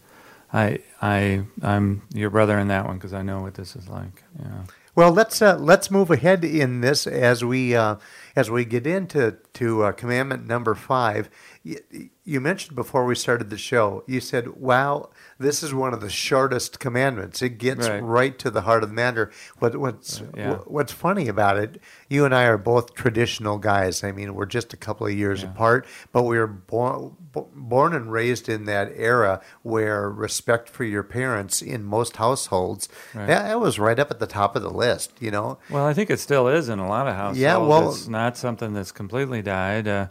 I 0.53 0.79
I 1.03 1.43
I'm 1.63 2.03
your 2.15 2.31
brother 2.31 2.59
in 2.59 2.69
that 2.69 2.87
one 2.87 2.97
because 2.97 3.13
I 3.13 3.23
know 3.23 3.41
what 3.41 3.55
this 3.55 3.77
is 3.77 3.89
like. 3.89 4.23
Yeah. 4.39 4.63
Well, 4.95 5.13
let's 5.13 5.41
uh, 5.41 5.57
let's 5.59 5.91
move 5.91 6.11
ahead 6.11 6.45
in 6.45 6.81
this 6.81 7.07
as 7.07 7.45
we 7.45 7.75
uh, 7.77 7.97
as 8.35 8.51
we 8.51 8.65
get 8.65 8.87
into 8.87 9.37
to 9.55 9.85
uh, 9.85 9.93
commandment 9.93 10.47
number 10.47 10.75
five. 10.75 11.31
You, 11.63 11.79
you 12.25 12.41
mentioned 12.41 12.75
before 12.75 13.05
we 13.05 13.15
started 13.15 13.51
the 13.51 13.59
show. 13.59 14.03
You 14.07 14.21
said, 14.21 14.57
"Wow, 14.57 15.11
this 15.39 15.63
is 15.63 15.73
one 15.73 15.95
of 15.95 16.01
the 16.01 16.11
shortest 16.11 16.81
commandments. 16.81 17.41
It 17.41 17.59
gets 17.59 17.89
right, 17.89 18.01
Right. 18.03 18.39
to 18.41 18.51
the 18.51 18.63
heart 18.63 18.83
of 18.83 18.89
the 18.89 18.95
matter." 18.95 19.31
What, 19.61 19.77
what's 19.77 20.23
yeah. 20.37 20.55
wh- 20.57 20.71
what's 20.71 20.93
funny 20.93 21.29
about 21.29 21.57
it? 21.59 21.81
You 22.09 22.25
and 22.25 22.35
I 22.35 22.45
are 22.45 22.59
both 22.59 22.95
traditional 22.95 23.59
guys. 23.59 24.03
I 24.03 24.11
mean, 24.11 24.35
we're 24.35 24.47
just 24.47 24.73
a 24.73 24.77
couple 24.77 25.07
of 25.07 25.13
years 25.13 25.43
Yeah. 25.43 25.51
apart, 25.51 25.87
but 26.13 26.25
we 26.25 26.37
were 26.39 26.47
born 26.49 27.17
born 27.33 27.95
and 27.95 28.11
raised 28.11 28.49
in 28.49 28.65
that 28.65 28.91
era 28.97 29.41
where 29.63 30.11
respect 30.11 30.69
for 30.69 30.83
your 30.85 31.03
parents 31.05 31.63
in 31.63 31.85
most 31.85 32.17
households 32.17 32.89
Right. 33.15 33.27
that, 33.29 33.45
that 33.49 33.61
was 33.61 33.79
right 33.79 33.99
up 33.99 34.11
at 34.11 34.19
the 34.19 34.27
top 34.27 34.57
of 34.57 34.63
the 34.63 34.71
list. 34.71 35.13
You 35.21 35.31
know, 35.31 35.59
Well, 35.71 35.87
I 35.87 35.95
think 35.95 36.11
it 36.11 36.19
still 36.19 36.49
is 36.49 36.69
in 36.69 36.79
a 36.81 36.89
lot 36.89 37.07
of 37.07 37.15
households. 37.15 37.39
Yeah, 37.39 37.57
well- 37.59 37.91
it's 37.91 38.09
not 38.09 38.37
something 38.37 38.73
that's 38.73 38.93
completely 38.93 39.43
died. 39.43 39.87
Uh, 39.87 40.07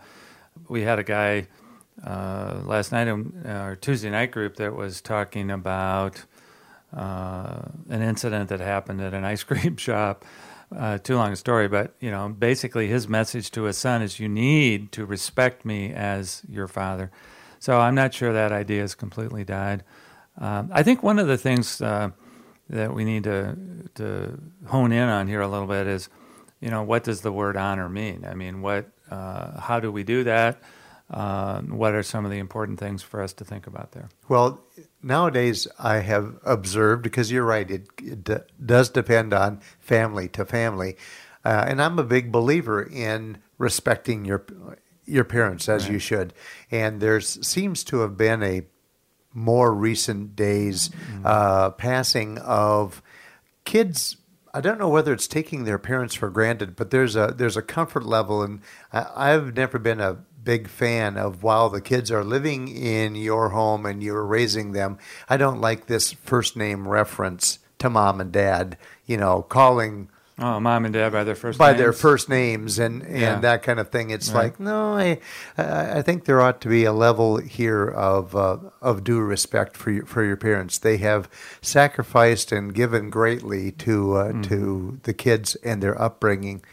we 0.69 0.83
had 0.83 0.97
a 0.99 1.03
guy 1.03 1.47
uh, 2.05 2.61
last 2.63 2.91
night 2.93 3.07
in 3.09 3.43
our 3.45 3.75
Tuesday 3.75 4.09
night 4.09 4.31
group 4.31 4.55
that 4.55 4.73
was 4.73 5.01
talking 5.01 5.51
about 5.51 6.23
uh, 6.95 7.61
an 7.89 8.01
incident 8.01 8.49
that 8.49 8.59
happened 8.61 9.01
at 9.01 9.13
an 9.13 9.23
ice 9.25 9.43
cream 9.43 9.75
shop. 9.87 10.23
Uh, 10.75 10.99
too 10.99 11.15
long 11.15 11.31
a 11.31 11.35
story, 11.35 11.67
but 11.67 11.95
you 11.99 12.11
know, 12.11 12.29
basically, 12.29 12.87
his 12.87 13.07
message 13.07 13.49
to 13.51 13.63
his 13.63 13.77
son 13.77 14.03
is, 14.03 14.19
"You 14.19 14.29
need 14.29 14.91
to 14.91 15.05
respect 15.05 15.65
me 15.65 15.91
as 15.91 16.43
your 16.47 16.67
father." 16.67 17.09
So 17.59 17.79
I'm 17.79 17.95
not 17.95 18.13
sure 18.13 18.31
that 18.31 18.51
idea 18.51 18.81
has 18.81 18.93
completely 18.95 19.43
died. 19.43 19.83
Um, 20.39 20.69
I 20.71 20.83
think 20.83 21.01
one 21.03 21.17
of 21.19 21.27
the 21.27 21.37
things 21.37 21.81
uh, 21.81 22.11
that 22.69 22.93
we 22.93 23.03
need 23.03 23.23
to 23.23 23.57
to 23.95 24.39
hone 24.67 24.91
in 24.91 25.09
on 25.09 25.27
here 25.27 25.41
a 25.41 25.47
little 25.47 25.67
bit 25.67 25.87
is, 25.87 26.07
you 26.61 26.69
know, 26.69 26.83
what 26.83 27.03
does 27.03 27.21
the 27.21 27.31
word 27.31 27.57
honor 27.57 27.89
mean? 27.89 28.25
I 28.29 28.35
mean, 28.35 28.61
what, 28.61 28.85
uh, 29.09 29.59
how 29.59 29.79
do 29.79 29.91
we 29.91 30.03
do 30.03 30.23
that? 30.25 30.61
Uh, 31.09 31.61
what 31.61 31.95
are 31.95 32.03
some 32.03 32.23
of 32.23 32.29
the 32.31 32.37
important 32.37 32.79
things 32.79 33.01
for 33.01 33.21
us 33.21 33.33
to 33.33 33.43
think 33.43 33.65
about 33.65 33.93
there? 33.93 34.09
Well, 34.27 34.61
nowadays 35.01 35.67
I 35.79 35.97
have 35.97 36.35
observed 36.45 37.01
because 37.01 37.31
you're 37.31 37.45
right. 37.45 37.69
It, 37.69 37.87
it 37.97 38.23
d- 38.23 38.35
does 38.63 38.89
depend 38.89 39.33
on 39.33 39.59
family 39.79 40.27
to 40.29 40.45
family, 40.45 40.97
uh, 41.43 41.65
and 41.67 41.81
I'm 41.81 41.97
a 41.97 42.03
big 42.03 42.31
believer 42.31 42.83
in 42.83 43.39
respecting 43.57 44.23
your 44.23 44.45
your 45.05 45.23
parents 45.23 45.67
as 45.67 45.89
you 45.89 45.97
should. 45.97 46.33
And 46.69 47.01
there's 47.01 47.45
seems 47.45 47.83
to 47.85 48.01
have 48.01 48.15
been 48.15 48.43
a 48.43 48.61
more 49.33 49.73
recent 49.73 50.35
days 50.35 50.89
uh, 51.23 51.71
passing 51.71 52.37
of 52.39 53.01
kids. 53.65 54.17
I 54.53 54.61
don't 54.61 54.79
know 54.79 54.89
whether 54.89 55.13
it's 55.13 55.27
taking 55.27 55.63
their 55.63 55.77
parents 55.79 56.15
for 56.15 56.29
granted, 56.29 56.75
but 56.75 56.91
there's 56.91 57.15
a 57.15 57.33
there's 57.35 57.57
a 57.57 57.61
comfort 57.61 58.05
level, 58.05 58.43
and 58.43 58.61
I, 58.93 59.31
I've 59.33 59.55
never 59.55 59.79
been 59.79 59.99
a 59.99 60.17
big 60.49 60.67
fan 60.67 61.15
of 61.15 61.43
while 61.43 61.69
the 61.69 61.79
kids 61.81 62.09
are 62.11 62.23
living 62.23 62.67
in 62.69 63.13
your 63.13 63.49
home 63.49 63.85
and 63.85 64.01
you're 64.01 64.25
raising 64.25 64.71
them. 64.71 64.97
I 65.29 65.37
don't 65.37 65.61
like 65.61 65.85
this 65.85 66.13
first 66.13 66.57
name 66.57 66.87
reference 66.87 67.59
to 67.77 67.87
mom 67.87 68.19
and 68.19 68.31
dad. 68.31 68.75
You 69.05 69.17
know, 69.17 69.43
calling 69.43 70.09
Oh, 70.41 70.57
mom 70.59 70.85
and 70.85 70.93
dad 70.93 71.11
by 71.11 71.25
their 71.25 71.35
first 71.35 71.59
by 71.59 71.71
names? 71.71 71.79
their 71.81 71.93
first 71.93 72.29
names 72.29 72.79
and, 72.79 73.03
and 73.03 73.19
Yeah. 73.21 73.39
that 73.41 73.61
kind 73.61 73.77
of 73.79 73.89
thing. 73.89 74.09
It's 74.09 74.29
Right. 74.31 74.43
like 74.45 74.59
no, 74.59 74.95
I 74.97 75.19
I 75.57 76.01
think 76.01 76.23
there 76.25 76.41
ought 76.41 76.61
to 76.61 76.69
be 76.69 76.85
a 76.85 76.93
level 76.93 77.37
here 77.37 77.85
of 77.87 78.35
uh, 78.35 78.57
of 78.81 79.03
due 79.03 79.19
respect 79.19 79.77
for 79.77 79.91
your, 79.91 80.05
for 80.05 80.23
your 80.23 80.37
parents. 80.37 80.79
They 80.79 80.97
have 80.97 81.29
sacrificed 81.61 82.51
and 82.51 82.73
given 82.73 83.09
greatly 83.11 83.71
to 83.85 84.15
uh, 84.15 84.23
Mm-hmm. 84.31 84.41
to 84.49 84.99
the 85.03 85.13
kids 85.13 85.55
and 85.63 85.83
their 85.83 86.01
upbringing. 86.01 86.63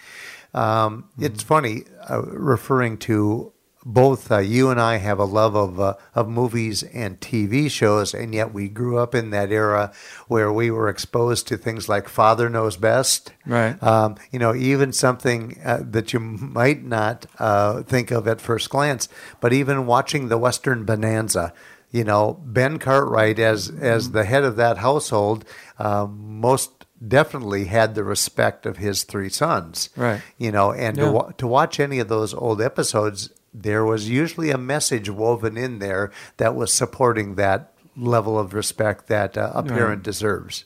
Um, 0.54 1.10
It's 1.18 1.42
Mm-hmm. 1.42 1.48
funny 1.54 1.84
uh, 2.08 2.22
referring 2.22 2.96
to. 3.10 3.52
Both 3.88 4.32
uh, 4.32 4.38
you 4.38 4.68
and 4.70 4.80
I 4.80 4.96
have 4.96 5.20
a 5.20 5.24
love 5.24 5.54
of 5.54 5.78
uh, 5.78 5.94
of 6.12 6.28
movies 6.28 6.82
and 6.82 7.20
TV 7.20 7.70
shows, 7.70 8.14
and 8.14 8.34
yet 8.34 8.52
we 8.52 8.68
grew 8.68 8.98
up 8.98 9.14
in 9.14 9.30
that 9.30 9.52
era 9.52 9.92
where 10.26 10.52
we 10.52 10.72
were 10.72 10.88
exposed 10.88 11.46
to 11.46 11.56
things 11.56 11.88
like 11.88 12.08
Father 12.08 12.50
Knows 12.50 12.76
Best, 12.76 13.32
Right. 13.46 13.80
um, 13.80 14.16
you 14.32 14.40
know, 14.40 14.56
even 14.56 14.92
something 14.92 15.60
uh, 15.64 15.82
that 15.88 16.12
you 16.12 16.18
might 16.18 16.82
not 16.82 17.26
uh, 17.38 17.84
think 17.84 18.10
of 18.10 18.26
at 18.26 18.40
first 18.40 18.70
glance, 18.70 19.08
but 19.40 19.52
even 19.52 19.86
watching 19.86 20.26
the 20.30 20.36
Western 20.38 20.84
Bonanza, 20.84 21.52
you 21.92 22.02
know, 22.02 22.40
Ben 22.44 22.80
Cartwright 22.80 23.38
as 23.38 23.70
as 23.70 24.10
the 24.10 24.24
head 24.24 24.42
of 24.42 24.56
that 24.56 24.78
household, 24.78 25.44
um, 25.78 26.40
most 26.40 26.72
definitely 27.06 27.66
had 27.66 27.94
the 27.94 28.02
respect 28.02 28.66
of 28.66 28.78
his 28.78 29.04
three 29.04 29.28
sons, 29.28 29.90
Right. 29.96 30.22
You 30.38 30.50
know, 30.50 30.72
and 30.72 30.96
Yeah. 30.96 31.04
to 31.04 31.12
wa- 31.12 31.30
to 31.38 31.46
watch 31.46 31.78
any 31.78 32.00
of 32.00 32.08
those 32.08 32.34
old 32.34 32.60
episodes, 32.60 33.30
there 33.62 33.84
was 33.84 34.08
usually 34.08 34.50
a 34.50 34.58
message 34.58 35.08
woven 35.08 35.56
in 35.56 35.78
there 35.78 36.12
that 36.36 36.54
was 36.54 36.72
supporting 36.72 37.36
that 37.36 37.72
level 37.96 38.38
of 38.38 38.52
respect 38.52 39.06
that 39.08 39.38
uh, 39.38 39.52
a 39.54 39.62
parent 39.62 40.02
deserves. 40.02 40.64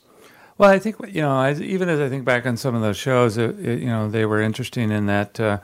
Well, 0.57 0.69
I 0.69 0.77
think 0.77 0.97
you 1.07 1.21
know, 1.21 1.31
I, 1.31 1.53
even 1.53 1.89
as 1.89 1.99
I 1.99 2.09
think 2.09 2.25
back 2.25 2.45
on 2.45 2.57
some 2.57 2.75
of 2.75 2.81
those 2.81 2.97
shows, 2.97 3.37
it, 3.37 3.57
it, 3.59 3.79
you 3.79 3.87
know, 3.87 4.09
they 4.09 4.25
were 4.25 4.41
interesting 4.41 4.91
in 4.91 5.07
that, 5.07 5.39
uh, 5.39 5.59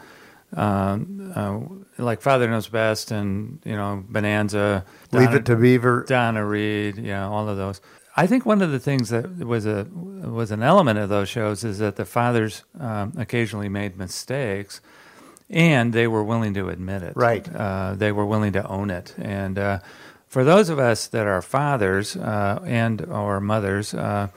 um, 0.55 1.33
uh, 1.35 1.59
like 2.03 2.21
Father 2.21 2.49
Knows 2.49 2.67
Best, 2.67 3.11
and 3.11 3.59
you 3.63 3.75
know, 3.75 4.03
Bonanza, 4.07 4.85
Leave 5.11 5.33
it 5.33 5.45
to 5.45 5.55
Beaver. 5.55 6.05
Donna 6.07 6.43
Reed, 6.43 6.97
yeah, 6.97 7.27
all 7.27 7.47
of 7.47 7.57
those. 7.57 7.81
I 8.15 8.25
think 8.25 8.47
one 8.47 8.63
of 8.63 8.71
the 8.71 8.79
things 8.79 9.09
that 9.09 9.45
was 9.45 9.67
a 9.67 9.85
was 9.93 10.49
an 10.49 10.63
element 10.63 10.97
of 10.97 11.09
those 11.09 11.29
shows 11.29 11.63
is 11.63 11.77
that 11.77 11.97
the 11.97 12.05
fathers 12.05 12.63
um, 12.79 13.13
occasionally 13.17 13.69
made 13.69 13.97
mistakes, 13.97 14.81
and 15.49 15.93
they 15.93 16.07
were 16.07 16.23
willing 16.23 16.53
to 16.55 16.69
admit 16.69 17.03
it. 17.03 17.13
Right. 17.15 17.47
Uh, 17.53 17.95
they 17.95 18.11
were 18.11 18.25
willing 18.25 18.53
to 18.53 18.67
own 18.67 18.89
it, 18.89 19.13
and 19.17 19.57
uh, 19.57 19.79
for 20.27 20.43
those 20.43 20.69
of 20.69 20.77
us 20.77 21.07
that 21.07 21.25
are 21.25 21.41
fathers 21.41 22.15
uh, 22.17 22.59
and 22.65 23.01
or 23.05 23.39
mothers, 23.39 23.93
uh, 23.93 24.27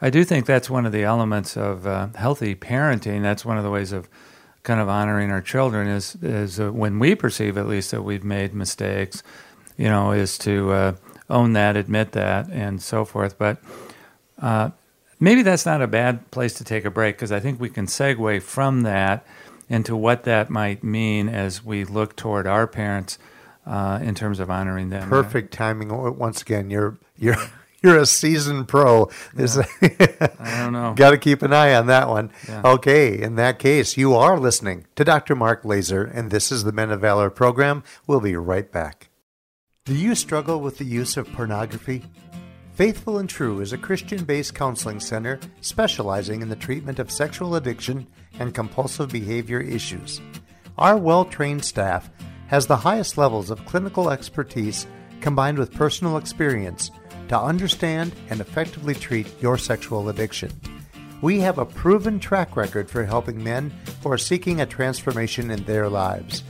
I 0.00 0.10
do 0.10 0.24
think 0.24 0.46
that's 0.46 0.70
one 0.70 0.86
of 0.86 0.92
the 0.92 1.02
elements 1.02 1.56
of 1.56 1.86
uh, 1.86 2.08
healthy 2.14 2.54
parenting. 2.54 3.22
That's 3.22 3.44
one 3.44 3.58
of 3.58 3.64
the 3.64 3.70
ways 3.70 3.92
of 3.92 4.08
kind 4.62 4.80
of 4.80 4.88
honoring 4.88 5.30
our 5.30 5.40
children 5.40 5.88
is 5.88 6.16
is 6.22 6.60
uh, 6.60 6.70
when 6.70 6.98
we 6.98 7.14
perceive 7.14 7.56
at 7.56 7.66
least 7.66 7.90
that 7.90 8.02
we've 8.02 8.24
made 8.24 8.54
mistakes, 8.54 9.22
you 9.76 9.88
know, 9.88 10.12
is 10.12 10.36
to 10.38 10.70
uh, 10.72 10.94
own 11.30 11.54
that, 11.54 11.76
admit 11.76 12.12
that, 12.12 12.48
and 12.50 12.82
so 12.82 13.04
forth. 13.04 13.38
But 13.38 13.58
uh, 14.40 14.70
maybe 15.18 15.42
that's 15.42 15.66
not 15.66 15.80
a 15.80 15.86
bad 15.86 16.30
place 16.30 16.54
to 16.54 16.64
take 16.64 16.84
a 16.84 16.90
break 16.90 17.16
because 17.16 17.32
I 17.32 17.40
think 17.40 17.58
we 17.58 17.70
can 17.70 17.86
segue 17.86 18.42
from 18.42 18.82
that 18.82 19.26
into 19.68 19.96
what 19.96 20.24
that 20.24 20.50
might 20.50 20.82
mean 20.82 21.28
as 21.28 21.64
we 21.64 21.84
look 21.84 22.16
toward 22.16 22.46
our 22.46 22.66
parents 22.66 23.18
uh, 23.66 23.98
in 24.02 24.14
terms 24.14 24.40
of 24.40 24.50
honoring 24.50 24.88
them. 24.90 25.08
Perfect 25.08 25.52
timing. 25.52 25.90
Once 26.18 26.42
again, 26.42 26.70
you're 26.70 26.98
you're 27.16 27.36
you're 27.82 27.98
a 27.98 28.06
seasoned 28.06 28.68
pro. 28.68 29.10
This 29.34 29.58
I 29.58 30.62
don't 30.62 30.72
know. 30.72 30.94
got 30.96 31.10
to 31.10 31.18
keep 31.18 31.42
an 31.42 31.52
eye 31.52 31.74
on 31.74 31.86
that 31.86 32.08
one. 32.08 32.30
Yeah. 32.48 32.62
Okay, 32.64 33.20
in 33.20 33.36
that 33.36 33.58
case, 33.58 33.96
you 33.96 34.14
are 34.14 34.38
listening 34.38 34.86
to 34.96 35.04
Dr. 35.04 35.36
Mark 35.36 35.64
Laaser, 35.64 36.04
and 36.04 36.30
this 36.30 36.50
is 36.50 36.64
the 36.64 36.72
Men 36.72 36.90
of 36.90 37.00
Valor 37.02 37.30
program. 37.30 37.82
We'll 38.06 38.20
be 38.20 38.36
right 38.36 38.70
back. 38.70 39.10
Do 39.84 39.94
you 39.94 40.14
struggle 40.14 40.60
with 40.60 40.78
the 40.78 40.84
use 40.84 41.16
of 41.16 41.32
pornography? 41.32 42.04
Faithful 42.74 43.18
and 43.18 43.28
True 43.28 43.60
is 43.60 43.72
a 43.72 43.78
Christian 43.78 44.24
based 44.24 44.54
counseling 44.54 45.00
center 45.00 45.40
specializing 45.60 46.42
in 46.42 46.48
the 46.48 46.56
treatment 46.56 46.98
of 46.98 47.10
sexual 47.10 47.56
addiction 47.56 48.06
and 48.38 48.54
compulsive 48.54 49.10
behavior 49.10 49.60
issues. 49.60 50.20
Our 50.76 50.96
well 50.96 51.24
trained 51.24 51.64
staff 51.64 52.10
has 52.48 52.66
the 52.66 52.76
highest 52.76 53.18
levels 53.18 53.50
of 53.50 53.64
clinical 53.66 54.10
expertise 54.10 54.86
combined 55.20 55.58
with 55.58 55.74
personal 55.74 56.16
experience 56.16 56.90
to 57.28 57.38
understand 57.38 58.12
and 58.30 58.40
effectively 58.40 58.94
treat 58.94 59.26
your 59.42 59.58
sexual 59.58 60.08
addiction. 60.08 60.50
We 61.20 61.40
have 61.40 61.58
a 61.58 61.66
proven 61.66 62.20
track 62.20 62.56
record 62.56 62.88
for 62.88 63.04
helping 63.04 63.42
men 63.42 63.72
who 64.02 64.12
are 64.12 64.18
seeking 64.18 64.60
a 64.60 64.66
transformation 64.66 65.50
in 65.50 65.64
their 65.64 65.88
lives. 65.88 66.44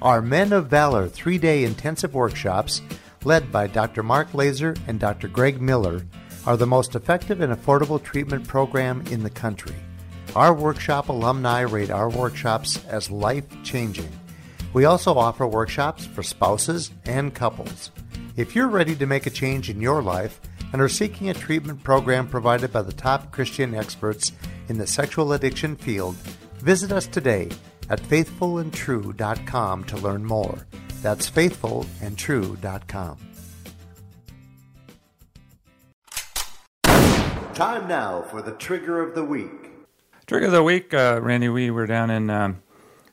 Our 0.00 0.22
Men 0.22 0.52
of 0.52 0.68
Valor 0.68 1.08
three 1.08 1.38
day 1.38 1.64
intensive 1.64 2.14
workshops, 2.14 2.82
led 3.24 3.50
by 3.50 3.66
Dr. 3.66 4.02
Mark 4.02 4.32
Laaser 4.32 4.76
and 4.86 5.00
Dr. 5.00 5.26
Greg 5.26 5.60
Miller, 5.60 6.06
are 6.46 6.56
the 6.56 6.66
most 6.66 6.94
effective 6.94 7.40
and 7.40 7.52
affordable 7.52 8.00
treatment 8.00 8.46
program 8.46 9.02
in 9.10 9.24
the 9.24 9.30
country. 9.30 9.74
Our 10.36 10.52
workshop 10.52 11.08
alumni 11.08 11.60
rate 11.62 11.90
our 11.90 12.10
workshops 12.10 12.84
as 12.88 13.10
life 13.10 13.46
changing. 13.64 14.10
We 14.74 14.84
also 14.84 15.14
offer 15.14 15.46
workshops 15.46 16.04
for 16.04 16.22
spouses 16.22 16.90
and 17.06 17.34
couples. 17.34 17.90
If 18.36 18.54
you're 18.54 18.68
ready 18.68 18.94
to 18.96 19.06
make 19.06 19.24
a 19.24 19.30
change 19.30 19.70
in 19.70 19.80
your 19.80 20.02
life 20.02 20.38
and 20.74 20.82
are 20.82 20.90
seeking 20.90 21.30
a 21.30 21.34
treatment 21.34 21.82
program 21.82 22.28
provided 22.28 22.70
by 22.70 22.82
the 22.82 22.92
top 22.92 23.32
Christian 23.32 23.74
experts 23.74 24.32
in 24.68 24.76
the 24.76 24.86
sexual 24.86 25.32
addiction 25.32 25.74
field, 25.74 26.16
visit 26.58 26.92
us 26.92 27.06
today 27.06 27.48
at 27.88 28.02
faithfulandtrue.com 28.02 29.84
to 29.84 29.96
learn 29.96 30.22
more. 30.22 30.66
That's 31.00 31.30
faithfulandtrue.com. 31.30 33.18
Time 37.54 37.88
now 37.88 38.20
for 38.20 38.42
the 38.42 38.52
trigger 38.52 39.00
of 39.00 39.14
the 39.14 39.24
week. 39.24 39.65
Trigger 40.26 40.46
of 40.46 40.52
the 40.52 40.62
week, 40.64 40.92
uh, 40.92 41.20
Randy. 41.22 41.48
We 41.48 41.70
were 41.70 41.86
down 41.86 42.10
in 42.10 42.30
um, 42.30 42.60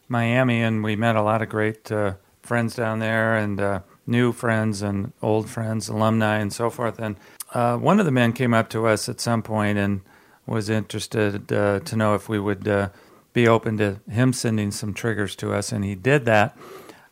Miami 0.07 0.63
and 0.63 0.83
we 0.83 0.95
met 0.95 1.15
a 1.15 1.21
lot 1.21 1.43
of 1.43 1.49
great 1.49 1.91
uh, 1.91 2.15
friends 2.41 2.75
down 2.75 2.97
there 2.97 3.37
and 3.37 3.61
uh, 3.61 3.81
new 4.07 4.31
friends 4.31 4.81
and 4.81 5.13
old 5.21 5.47
friends, 5.47 5.89
alumni, 5.89 6.39
and 6.39 6.51
so 6.51 6.71
forth. 6.71 6.97
And 6.97 7.15
uh, 7.53 7.77
one 7.77 7.99
of 7.99 8.07
the 8.07 8.11
men 8.11 8.33
came 8.33 8.51
up 8.51 8.67
to 8.69 8.87
us 8.87 9.07
at 9.07 9.21
some 9.21 9.43
point 9.43 9.77
and 9.77 10.01
was 10.47 10.71
interested 10.71 11.53
uh, 11.53 11.81
to 11.81 11.95
know 11.95 12.15
if 12.15 12.27
we 12.27 12.39
would 12.39 12.67
uh, 12.67 12.89
be 13.31 13.47
open 13.47 13.77
to 13.77 13.99
him 14.09 14.33
sending 14.33 14.71
some 14.71 14.91
triggers 14.91 15.35
to 15.35 15.53
us, 15.53 15.71
and 15.71 15.85
he 15.85 15.93
did 15.93 16.25
that. 16.25 16.57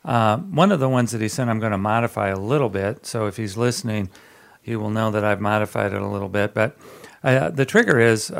One 0.01 0.71
of 0.71 0.79
the 0.79 0.89
ones 0.89 1.11
that 1.11 1.21
he 1.21 1.27
sent, 1.27 1.51
I'm 1.51 1.59
going 1.59 1.73
to 1.73 1.77
modify 1.77 2.29
a 2.29 2.39
little 2.39 2.69
bit. 2.69 3.05
So 3.05 3.27
if 3.27 3.37
he's 3.37 3.55
listening, 3.55 4.09
he 4.63 4.75
will 4.75 4.89
know 4.89 5.11
that 5.11 5.23
I've 5.23 5.41
modified 5.41 5.93
it 5.93 6.01
a 6.01 6.07
little 6.07 6.27
bit. 6.27 6.55
But 6.55 6.75
the 7.21 7.65
trigger 7.67 7.99
is 7.99 8.31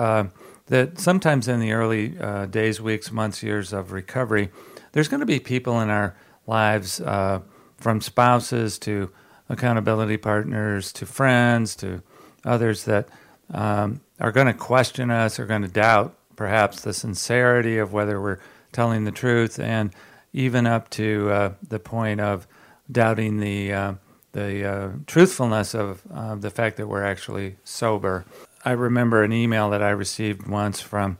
that 0.67 0.99
sometimes 0.99 1.47
in 1.47 1.59
the 1.59 1.71
early 1.71 2.17
uh, 2.19 2.45
days, 2.45 2.81
weeks, 2.81 3.11
months, 3.11 3.43
years 3.43 3.73
of 3.73 3.91
recovery, 3.91 4.49
there's 4.93 5.07
going 5.07 5.19
to 5.19 5.25
be 5.25 5.39
people 5.39 5.79
in 5.81 5.89
our 5.89 6.15
lives, 6.47 7.01
uh, 7.01 7.41
from 7.77 8.01
spouses 8.01 8.77
to 8.79 9.11
accountability 9.49 10.17
partners 10.17 10.93
to 10.93 11.05
friends 11.05 11.75
to 11.75 12.01
others, 12.45 12.85
that 12.85 13.09
um, 13.53 14.01
are 14.19 14.31
going 14.31 14.47
to 14.47 14.53
question 14.53 15.11
us, 15.11 15.39
are 15.39 15.45
going 15.45 15.63
to 15.63 15.67
doubt 15.67 16.15
perhaps 16.35 16.81
the 16.81 16.93
sincerity 16.93 17.77
of 17.77 17.91
whether 17.93 18.21
we're 18.21 18.39
telling 18.71 19.03
the 19.03 19.11
truth, 19.11 19.59
and 19.59 19.93
even 20.33 20.65
up 20.65 20.89
to 20.89 21.29
uh, 21.29 21.53
the 21.67 21.79
point 21.79 22.21
of 22.21 22.47
doubting 22.91 23.39
the 23.39 23.73
uh, 23.73 23.93
the 24.31 24.65
uh, 24.65 24.89
truthfulness 25.07 25.75
of 25.75 26.01
the 26.41 26.49
fact 26.49 26.77
that 26.77 26.87
we're 26.87 27.03
actually 27.03 27.57
sober. 27.65 28.25
I 28.63 28.71
remember 28.71 29.23
an 29.23 29.33
email 29.33 29.69
that 29.71 29.81
I 29.81 29.89
received 29.89 30.47
once 30.47 30.79
from 30.81 31.17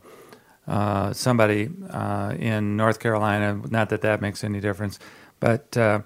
uh, 0.66 1.12
somebody 1.12 1.68
uh, 1.90 2.34
in 2.38 2.76
North 2.76 3.00
Carolina. 3.00 3.60
Not 3.68 3.88
that 3.90 4.02
that 4.02 4.20
makes 4.20 4.44
any 4.44 4.60
difference, 4.60 4.98
but 5.40 5.76
uh, 5.76 6.02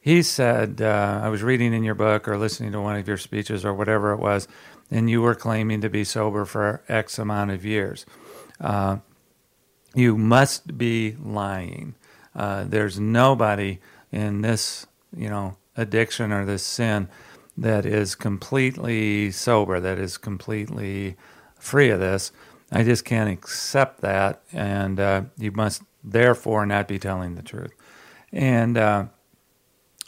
he 0.00 0.22
said, 0.22 0.80
uh, 0.80 1.20
"I 1.24 1.28
was 1.28 1.42
reading 1.42 1.74
in 1.74 1.82
your 1.82 1.96
book 1.96 2.28
or 2.28 2.38
listening 2.38 2.72
to 2.72 2.80
one 2.80 2.96
of 2.96 3.08
your 3.08 3.16
speeches 3.16 3.64
or 3.64 3.74
whatever 3.74 4.12
it 4.12 4.20
was, 4.20 4.46
and 4.90 5.10
you 5.10 5.22
were 5.22 5.34
claiming 5.34 5.80
to 5.80 5.90
be 5.90 6.04
sober 6.04 6.44
for 6.44 6.82
X 6.88 7.18
amount 7.18 7.50
of 7.50 7.64
years. 7.64 8.06
Uh, 8.60 8.98
you 9.94 10.16
must 10.16 10.78
be 10.78 11.16
lying. 11.20 11.96
Uh, 12.34 12.64
there's 12.64 13.00
nobody 13.00 13.80
in 14.12 14.42
this, 14.42 14.86
you 15.16 15.28
know, 15.28 15.56
addiction 15.76 16.32
or 16.32 16.44
this 16.44 16.62
sin 16.62 17.08
that 17.56 17.86
is 17.86 18.14
completely 18.14 19.30
sober, 19.30 19.80
that 19.80 19.98
is 19.98 20.18
completely 20.18 21.16
free 21.58 21.90
of 21.90 22.00
this. 22.00 22.32
I 22.70 22.82
just 22.82 23.04
can't 23.04 23.30
accept 23.30 24.00
that, 24.00 24.42
and 24.52 24.98
uh, 24.98 25.22
you 25.38 25.52
must 25.52 25.82
therefore 26.02 26.66
not 26.66 26.88
be 26.88 26.98
telling 26.98 27.34
the 27.34 27.42
truth. 27.42 27.72
And 28.32 28.76
uh, 28.76 29.06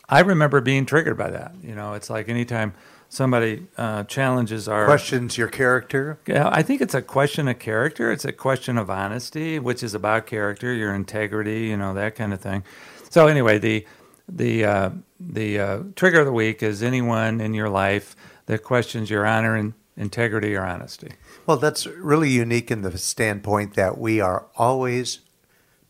I 0.09 0.21
remember 0.21 0.61
being 0.61 0.85
triggered 0.85 1.17
by 1.17 1.31
that. 1.31 1.55
You 1.63 1.75
know, 1.75 1.95
it's 1.95 2.11
like 2.11 2.29
anytime 2.29 2.75
somebody 3.09 3.67
uh, 3.77 4.05
challenges 4.05 4.69
our 4.69 4.87
Questions 4.87 5.39
your 5.39 5.49
character. 5.49 6.19
Yeah, 6.27 6.49
I 6.53 6.63
think 6.63 6.81
it's 6.81 6.95
a 6.95 7.03
question 7.03 7.49
of 7.49 7.59
character. 7.59 8.11
It's 8.13 8.25
a 8.25 8.33
question 8.33 8.77
of 8.77 8.91
honesty, 8.91 9.59
which 9.59 9.83
is 9.83 9.95
about 9.95 10.27
character, 10.27 10.73
your 10.73 10.95
integrity, 10.95 11.67
you 11.67 11.77
know, 11.77 11.95
that 11.95 12.17
kind 12.17 12.33
of 12.33 12.41
thing. 12.41 12.65
So 13.11 13.27
anyway, 13.27 13.59
the 13.59 13.87
the 14.29 14.65
uh, 14.65 14.91
the 15.19 15.59
uh, 15.59 15.83
trigger 15.97 16.21
of 16.21 16.27
the 16.27 16.33
week 16.33 16.63
is 16.63 16.83
anyone 16.83 17.41
in 17.41 17.55
your 17.55 17.69
life 17.69 18.15
that 18.47 18.63
questions 18.63 19.11
your 19.11 19.27
honor 19.27 19.57
and 19.57 19.75
integrity 19.97 20.55
or 20.55 20.65
honesty. 20.65 21.13
Well, 21.47 21.57
that's 21.57 21.87
really 21.87 22.31
unique 22.31 22.71
in 22.71 22.83
the 22.83 22.97
standpoint 22.99 23.75
that 23.75 23.99
we 23.99 24.21
are 24.21 24.47
always 24.57 25.21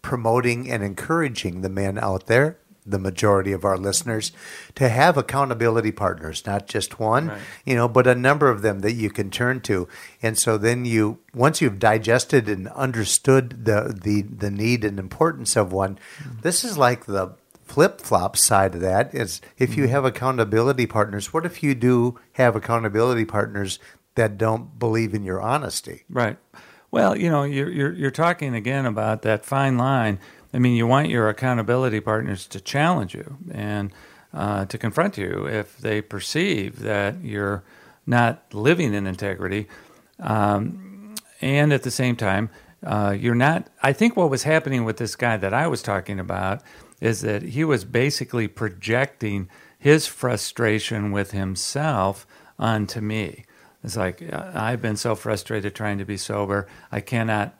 promoting 0.03 0.71
and 0.71 0.83
encouraging 0.83 1.61
the 1.61 1.69
men 1.69 1.99
out 1.99 2.27
there, 2.27 2.57
the 2.87 2.99
majority 2.99 3.53
of 3.53 3.65
our 3.65 3.77
listeners, 3.77 4.33
to 4.77 4.89
have 4.89 5.17
accountability 5.19 5.93
partners, 5.93 6.47
not 6.47 6.67
just 6.67 6.99
one, 6.99 7.29
Right. 7.29 7.41
you 7.67 7.75
know, 7.75 7.89
but 7.89 8.07
a 8.07 8.15
number 8.15 8.49
of 8.49 8.63
them 8.63 8.79
that 8.81 8.93
you 8.93 9.11
can 9.11 9.31
turn 9.31 9.61
to. 9.63 9.89
And 10.23 10.39
so 10.39 10.57
then 10.57 10.85
you, 10.85 11.19
once 11.35 11.61
you've 11.61 11.79
digested 11.79 12.49
and 12.49 12.69
understood 12.69 13.65
the 13.67 13.95
the, 14.03 14.23
the 14.23 14.51
need 14.51 14.85
and 14.85 14.99
importance 14.99 15.57
of 15.57 15.73
one, 15.73 15.99
this 16.43 16.65
is 16.65 16.79
like 16.79 17.05
the 17.07 17.35
flip 17.69 18.01
flop 18.01 18.37
side 18.37 18.75
of 18.75 18.81
that 18.81 19.15
is 19.15 19.41
if 19.59 19.77
you 19.77 19.89
have 19.89 20.05
accountability 20.05 20.87
partners, 20.87 21.33
what 21.33 21.45
if 21.45 21.63
you 21.63 21.75
do 21.75 22.19
have 22.33 22.57
accountability 22.57 23.25
partners 23.25 23.79
that 24.15 24.39
don't 24.39 24.79
believe 24.79 25.15
in 25.15 25.23
your 25.23 25.41
honesty? 25.41 26.05
Right. 26.09 26.39
Well, 26.91 27.17
you 27.17 27.31
know, 27.31 27.43
you're, 27.43 27.71
you're 27.71 27.93
you're 27.93 28.11
talking 28.11 28.55
again 28.55 28.87
about 28.87 29.23
that 29.23 29.45
fine 29.45 29.77
line. 29.77 30.19
I 30.55 30.59
mean, 30.59 30.75
you 30.75 30.87
want 30.87 31.11
your 31.11 31.29
accountability 31.29 32.01
partners 32.01 32.47
to 32.49 32.61
challenge 32.61 33.15
you 33.15 33.37
and 33.53 33.93
uh, 34.33 34.65
to 34.67 34.79
confront 34.79 35.19
you 35.19 35.47
if 35.47 35.77
they 35.79 36.01
perceive 36.01 36.81
that 36.81 37.23
you're 37.23 37.63
not 38.07 38.43
living 38.55 38.95
in 38.95 39.07
integrity, 39.07 39.69
um, 40.21 41.15
and 41.43 41.73
at 41.73 41.83
the 41.83 41.91
same 41.91 42.17
time, 42.17 42.49
uh, 42.85 43.15
you're 43.19 43.35
not. 43.35 43.69
I 43.83 43.93
think 43.93 44.17
what 44.17 44.31
was 44.31 44.45
happening 44.45 44.85
with 44.85 44.97
this 44.97 45.15
guy 45.15 45.37
that 45.37 45.53
I 45.53 45.67
was 45.67 45.83
talking 45.83 46.19
about 46.19 46.63
is 47.01 47.21
that 47.23 47.43
he 47.43 47.65
was 47.65 47.85
basically 47.85 48.49
projecting 48.49 49.49
his 49.79 50.07
frustration 50.07 51.13
with 51.13 51.31
himself 51.31 52.27
onto 52.59 53.01
me. 53.01 53.45
It's 53.85 53.97
like 53.97 54.23
I've 54.33 54.83
been 54.83 54.97
so 54.97 55.15
frustrated 55.15 55.75
trying 55.75 55.99
to 55.99 56.05
be 56.05 56.17
sober. 56.17 56.67
I 56.91 57.01
cannot 57.01 57.57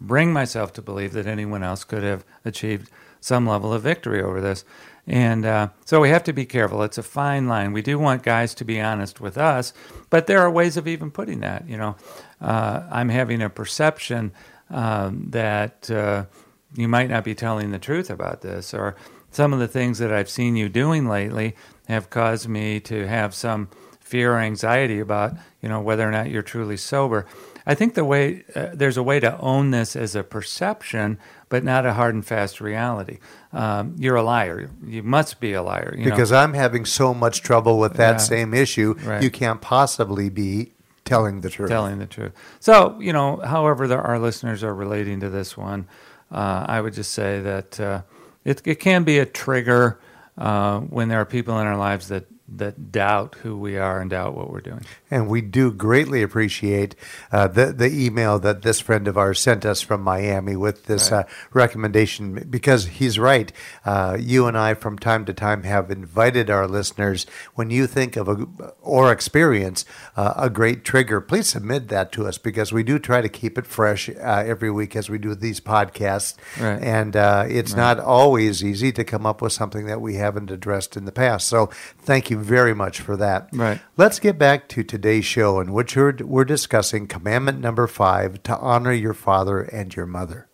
bring 0.00 0.32
myself 0.32 0.72
to 0.72 0.82
believe 0.82 1.12
that 1.12 1.26
anyone 1.26 1.62
else 1.62 1.84
could 1.84 2.02
have 2.02 2.24
achieved 2.44 2.90
some 3.20 3.46
level 3.46 3.72
of 3.72 3.82
victory 3.82 4.22
over 4.22 4.40
this. 4.40 4.64
And 5.06 5.44
uh, 5.44 5.68
so 5.84 6.00
we 6.00 6.08
have 6.10 6.24
to 6.24 6.32
be 6.32 6.46
careful. 6.46 6.82
It's 6.82 6.98
a 6.98 7.02
fine 7.02 7.48
line. 7.48 7.72
We 7.72 7.82
do 7.82 7.98
want 7.98 8.22
guys 8.22 8.54
to 8.54 8.64
be 8.64 8.80
honest 8.80 9.20
with 9.20 9.36
us, 9.36 9.72
but 10.08 10.26
there 10.26 10.40
are 10.40 10.50
ways 10.50 10.76
of 10.76 10.88
even 10.88 11.10
putting 11.10 11.40
that. 11.40 11.68
You 11.68 11.76
know, 11.76 11.96
uh, 12.40 12.84
I'm 12.90 13.08
having 13.08 13.42
a 13.42 13.50
perception 13.50 14.32
um, 14.70 15.26
that 15.30 15.90
uh, 15.90 16.26
you 16.74 16.88
might 16.88 17.10
not 17.10 17.24
be 17.24 17.34
telling 17.34 17.70
the 17.70 17.78
truth 17.78 18.10
about 18.10 18.42
this, 18.42 18.72
or 18.74 18.94
some 19.30 19.52
of 19.52 19.58
the 19.58 19.68
things 19.68 19.98
that 19.98 20.12
I've 20.12 20.30
seen 20.30 20.56
you 20.56 20.68
doing 20.68 21.08
lately 21.08 21.54
have 21.88 22.10
caused 22.10 22.48
me 22.48 22.80
to 22.80 23.06
have 23.06 23.34
some 23.34 23.68
fear 24.00 24.34
or 24.34 24.38
anxiety 24.38 24.98
about 24.98 25.34
you 25.62 25.68
know 25.68 25.80
whether 25.80 26.06
or 26.06 26.10
not 26.10 26.30
you're 26.30 26.42
truly 26.42 26.76
sober. 26.76 27.26
I 27.66 27.74
think 27.74 27.94
the 27.94 28.04
way 28.04 28.44
uh, 28.56 28.68
there's 28.72 28.96
a 28.96 29.02
way 29.02 29.20
to 29.20 29.38
own 29.38 29.70
this 29.70 29.94
as 29.94 30.16
a 30.16 30.24
perception, 30.24 31.18
but 31.48 31.62
not 31.62 31.84
a 31.86 31.92
hard 31.92 32.14
and 32.14 32.24
fast 32.26 32.60
reality. 32.60 33.18
Um, 33.52 33.94
you're 33.98 34.16
a 34.16 34.22
liar. 34.22 34.70
You 34.84 35.02
must 35.02 35.40
be 35.40 35.52
a 35.52 35.62
liar. 35.62 35.94
You 35.96 36.04
know? 36.06 36.10
Because 36.10 36.32
I'm 36.32 36.54
having 36.54 36.84
so 36.86 37.12
much 37.14 37.42
trouble 37.42 37.78
with 37.78 37.94
that 37.94 38.12
Yeah. 38.12 38.16
same 38.16 38.54
issue, 38.54 38.94
Right. 39.04 39.22
you 39.22 39.30
can't 39.30 39.60
possibly 39.60 40.30
be 40.30 40.72
telling 41.04 41.42
the 41.42 41.50
truth. 41.50 41.68
telling 41.68 41.98
the 41.98 42.06
truth. 42.06 42.32
So, 42.60 42.96
you 42.98 43.12
know, 43.12 43.36
however 43.44 43.86
the, 43.86 43.96
our 43.98 44.18
listeners 44.18 44.64
are 44.64 44.74
relating 44.74 45.20
to 45.20 45.28
this 45.28 45.56
one, 45.56 45.86
uh, 46.30 46.66
I 46.68 46.80
would 46.80 46.94
just 46.94 47.12
say 47.12 47.40
that 47.40 47.80
uh, 47.80 48.02
it, 48.44 48.62
it 48.64 48.76
can 48.76 49.04
be 49.04 49.18
a 49.18 49.26
trigger 49.26 50.00
uh, 50.38 50.80
when 50.80 51.08
there 51.08 51.20
are 51.20 51.26
people 51.26 51.58
in 51.58 51.66
our 51.66 51.76
lives 51.76 52.08
that, 52.08 52.26
that 52.56 52.90
doubt 52.90 53.36
who 53.42 53.56
we 53.56 53.78
are 53.78 54.00
and 54.00 54.10
doubt 54.10 54.34
what 54.34 54.50
we're 54.50 54.60
doing. 54.60 54.84
And 55.10 55.28
we 55.28 55.40
do 55.40 55.70
greatly 55.72 56.22
appreciate 56.22 56.94
uh, 57.30 57.46
the 57.48 57.66
the 57.72 57.86
email 57.88 58.38
that 58.40 58.62
this 58.62 58.80
friend 58.80 59.06
of 59.06 59.16
ours 59.16 59.40
sent 59.40 59.64
us 59.64 59.80
from 59.80 60.02
Miami 60.02 60.56
with 60.56 60.84
this 60.86 61.10
Right. 61.12 61.24
uh, 61.24 61.28
recommendation 61.52 62.46
because 62.50 62.86
he's 62.86 63.18
right. 63.18 63.52
Uh, 63.84 64.16
you 64.18 64.46
and 64.46 64.56
I, 64.58 64.74
from 64.74 64.98
time 64.98 65.24
to 65.26 65.32
time, 65.32 65.62
have 65.62 65.90
invited 65.90 66.50
our 66.50 66.66
listeners 66.66 67.26
when 67.54 67.70
you 67.70 67.86
think 67.86 68.16
of 68.16 68.28
a 68.28 68.46
or 68.80 69.12
experience 69.12 69.84
uh, 70.16 70.34
a 70.36 70.50
great 70.50 70.84
trigger, 70.84 71.20
please 71.20 71.48
submit 71.48 71.88
that 71.88 72.10
to 72.12 72.26
us 72.26 72.38
because 72.38 72.72
we 72.72 72.82
do 72.82 72.98
try 72.98 73.20
to 73.20 73.28
keep 73.28 73.56
it 73.58 73.66
fresh 73.66 74.08
uh, 74.08 74.12
every 74.46 74.70
week 74.70 74.96
as 74.96 75.08
we 75.08 75.18
do 75.18 75.34
these 75.34 75.60
podcasts. 75.60 76.34
Right. 76.60 76.82
And 76.82 77.14
uh, 77.16 77.44
it's 77.48 77.74
not 77.74 78.00
always 78.00 78.64
easy 78.64 78.90
to 78.92 79.04
come 79.04 79.26
up 79.26 79.40
with 79.42 79.52
something 79.52 79.86
that 79.86 80.00
we 80.00 80.14
haven't 80.16 80.50
addressed 80.50 80.96
in 80.96 81.04
the 81.04 81.12
past. 81.12 81.46
So 81.46 81.66
thank 81.98 82.30
you 82.30 82.39
very 82.42 82.74
much 82.74 83.00
for 83.00 83.16
that. 83.16 83.48
Right. 83.52 83.80
Let's 83.96 84.18
get 84.18 84.38
back 84.38 84.68
to 84.68 84.82
today's 84.82 85.24
show, 85.24 85.60
in 85.60 85.72
which 85.72 85.96
we're, 85.96 86.16
we're 86.20 86.44
discussing 86.44 87.06
commandment 87.06 87.60
number 87.60 87.86
five 87.86 88.42
to 88.44 88.56
honor 88.58 88.92
your 88.92 89.14
father 89.14 89.60
and 89.60 89.94
your 89.94 90.06
mother. 90.06 90.48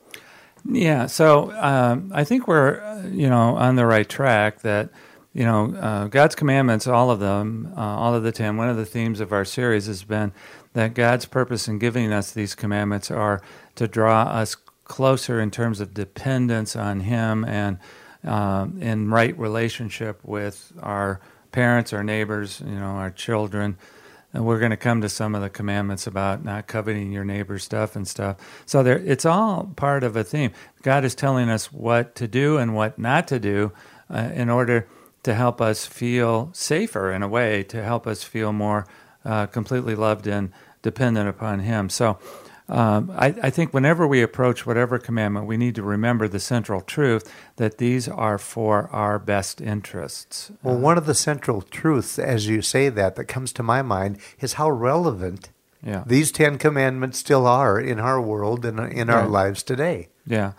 Yeah, 0.68 1.06
so 1.06 1.52
um, 1.52 2.10
I 2.14 2.24
think 2.24 2.48
we're, 2.48 2.80
uh, 2.80 3.06
you 3.06 3.28
know, 3.28 3.56
on 3.56 3.76
the 3.76 3.86
right 3.86 4.08
track. 4.08 4.62
That 4.62 4.90
you 5.32 5.44
know, 5.44 5.74
uh, 5.74 6.06
God's 6.08 6.34
commandments, 6.34 6.86
all 6.86 7.10
of 7.10 7.20
them, 7.20 7.72
uh, 7.76 7.80
all 7.80 8.14
of 8.14 8.22
the 8.22 8.32
ten. 8.32 8.56
One 8.56 8.68
of 8.68 8.76
the 8.76 8.86
themes 8.86 9.20
of 9.20 9.32
our 9.32 9.44
series 9.44 9.86
has 9.86 10.02
been 10.02 10.32
that 10.72 10.94
God's 10.94 11.26
purpose 11.26 11.68
in 11.68 11.78
giving 11.78 12.12
us 12.12 12.32
these 12.32 12.54
commandments 12.54 13.10
are 13.10 13.40
to 13.76 13.86
draw 13.86 14.22
us 14.22 14.56
closer 14.84 15.40
in 15.40 15.50
terms 15.50 15.80
of 15.80 15.94
dependence 15.94 16.74
on 16.74 17.00
Him 17.00 17.44
and 17.44 17.78
um, 18.24 18.80
in 18.82 19.10
right 19.10 19.38
relationship 19.38 20.20
with 20.24 20.72
our 20.82 21.20
parents, 21.56 21.94
our 21.94 22.04
neighbors, 22.04 22.60
you 22.60 22.74
know, 22.74 22.84
our 22.84 23.10
children. 23.10 23.78
And 24.34 24.44
we're 24.44 24.58
going 24.58 24.72
to 24.72 24.76
come 24.76 25.00
to 25.00 25.08
some 25.08 25.34
of 25.34 25.40
the 25.40 25.48
commandments 25.48 26.06
about 26.06 26.44
not 26.44 26.66
coveting 26.66 27.12
your 27.12 27.24
neighbor's 27.24 27.64
stuff 27.64 27.96
and 27.96 28.06
stuff. 28.06 28.36
So 28.66 28.82
there, 28.82 28.98
it's 28.98 29.24
all 29.24 29.72
part 29.74 30.04
of 30.04 30.16
a 30.16 30.22
theme. 30.22 30.50
God 30.82 31.02
is 31.02 31.14
telling 31.14 31.48
us 31.48 31.72
what 31.72 32.14
to 32.16 32.28
do 32.28 32.58
and 32.58 32.74
what 32.74 32.98
not 32.98 33.26
to 33.28 33.38
do 33.38 33.72
uh, 34.10 34.28
in 34.34 34.50
order 34.50 34.86
to 35.22 35.32
help 35.32 35.62
us 35.62 35.86
feel 35.86 36.50
safer 36.52 37.10
in 37.10 37.22
a 37.22 37.28
way, 37.28 37.62
to 37.62 37.82
help 37.82 38.06
us 38.06 38.22
feel 38.22 38.52
more 38.52 38.86
uh, 39.24 39.46
completely 39.46 39.94
loved 39.94 40.26
and 40.26 40.52
dependent 40.82 41.26
upon 41.26 41.60
Him. 41.60 41.88
So 41.88 42.18
um, 42.68 43.12
I, 43.16 43.26
I 43.42 43.50
think 43.50 43.72
whenever 43.72 44.06
we 44.06 44.22
approach 44.22 44.66
whatever 44.66 44.98
commandment, 44.98 45.46
we 45.46 45.56
need 45.56 45.74
to 45.76 45.82
remember 45.82 46.26
the 46.26 46.40
central 46.40 46.80
truth 46.80 47.32
that 47.56 47.78
these 47.78 48.08
are 48.08 48.38
for 48.38 48.88
our 48.90 49.18
best 49.20 49.60
interests. 49.60 50.50
Well, 50.62 50.76
one 50.76 50.98
of 50.98 51.06
the 51.06 51.14
central 51.14 51.62
truths, 51.62 52.18
as 52.18 52.48
you 52.48 52.62
say 52.62 52.88
that, 52.88 53.14
that 53.16 53.26
comes 53.26 53.52
to 53.54 53.62
my 53.62 53.82
mind 53.82 54.18
is 54.40 54.54
how 54.54 54.68
relevant 54.70 55.50
Yeah. 55.82 56.02
these 56.06 56.32
Ten 56.32 56.58
Commandments 56.58 57.18
still 57.18 57.46
are 57.46 57.78
in 57.78 58.00
our 58.00 58.20
world 58.20 58.64
and 58.64 58.80
in 58.92 59.10
our 59.10 59.20
Right. 59.22 59.30
lives 59.30 59.62
today. 59.62 60.08
Yeah. 60.26 60.52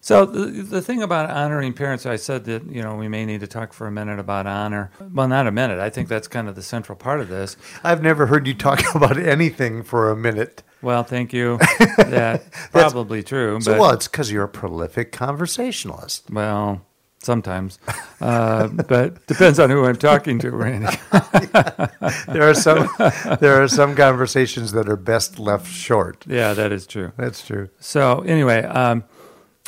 So 0.00 0.26
the, 0.26 0.46
the 0.62 0.82
thing 0.82 1.00
about 1.00 1.30
honoring 1.30 1.74
parents, 1.74 2.06
I 2.06 2.16
said 2.16 2.44
that 2.46 2.66
you 2.68 2.82
know 2.82 2.96
we 2.96 3.06
may 3.06 3.24
need 3.24 3.38
to 3.38 3.46
talk 3.46 3.72
for 3.72 3.86
a 3.86 3.92
minute 3.92 4.18
about 4.18 4.48
honor. 4.48 4.90
Well, 5.14 5.28
not 5.28 5.46
a 5.46 5.52
minute. 5.52 5.78
I 5.78 5.90
think 5.90 6.08
that's 6.08 6.26
kind 6.26 6.48
of 6.48 6.56
the 6.56 6.62
central 6.62 6.96
part 6.96 7.20
of 7.20 7.28
this. 7.28 7.56
I've 7.84 8.02
never 8.02 8.26
heard 8.26 8.48
you 8.48 8.54
talk 8.54 8.82
about 8.96 9.16
anything 9.16 9.84
for 9.84 10.10
a 10.10 10.16
minute. 10.16 10.64
Well, 10.82 11.04
thank 11.04 11.32
you. 11.32 11.58
That's 11.96 12.48
probably 12.70 13.22
true. 13.22 13.60
So, 13.60 13.72
but, 13.72 13.80
well, 13.80 13.90
it's 13.92 14.08
because 14.08 14.30
you're 14.32 14.44
a 14.44 14.48
prolific 14.48 15.12
conversationalist. 15.12 16.28
well, 16.30 16.82
sometimes, 17.20 17.78
uh, 18.20 18.66
but 18.88 19.24
depends 19.28 19.58
on 19.60 19.70
who 19.70 19.84
I'm 19.84 19.96
talking 19.96 20.38
to, 20.40 20.50
Randy. 20.50 20.96
There 22.26 22.48
are 22.48 22.54
some 22.54 22.88
there 23.40 23.62
are 23.62 23.68
some 23.68 23.94
conversations 23.94 24.72
that 24.72 24.88
are 24.88 24.96
best 24.96 25.38
left 25.38 25.70
short. 25.72 26.24
yeah, 26.26 26.52
that 26.54 26.72
is 26.72 26.86
true. 26.86 27.12
That's 27.16 27.46
true. 27.46 27.68
So 27.78 28.20
anyway, 28.20 28.64
um, 28.64 29.04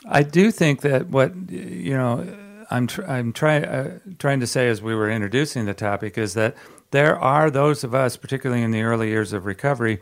I 0.06 0.22
do 0.24 0.50
think 0.50 0.80
that 0.80 1.08
what 1.08 1.32
you 1.50 1.94
know, 1.94 2.26
I'm 2.70 2.86
tr- 2.88 3.04
I'm 3.04 3.32
trying 3.32 3.64
uh, 3.64 3.98
trying 4.18 4.40
to 4.40 4.46
say 4.46 4.68
as 4.68 4.82
we 4.82 4.94
were 4.94 5.08
introducing 5.10 5.64
the 5.66 5.74
topic 5.74 6.18
is 6.18 6.34
that 6.34 6.56
there 6.90 7.18
are 7.18 7.50
those 7.50 7.84
of 7.84 7.94
us, 7.94 8.16
particularly 8.16 8.62
in 8.62 8.70
the 8.72 8.82
early 8.82 9.08
years 9.08 9.32
of 9.32 9.46
recovery, 9.46 10.00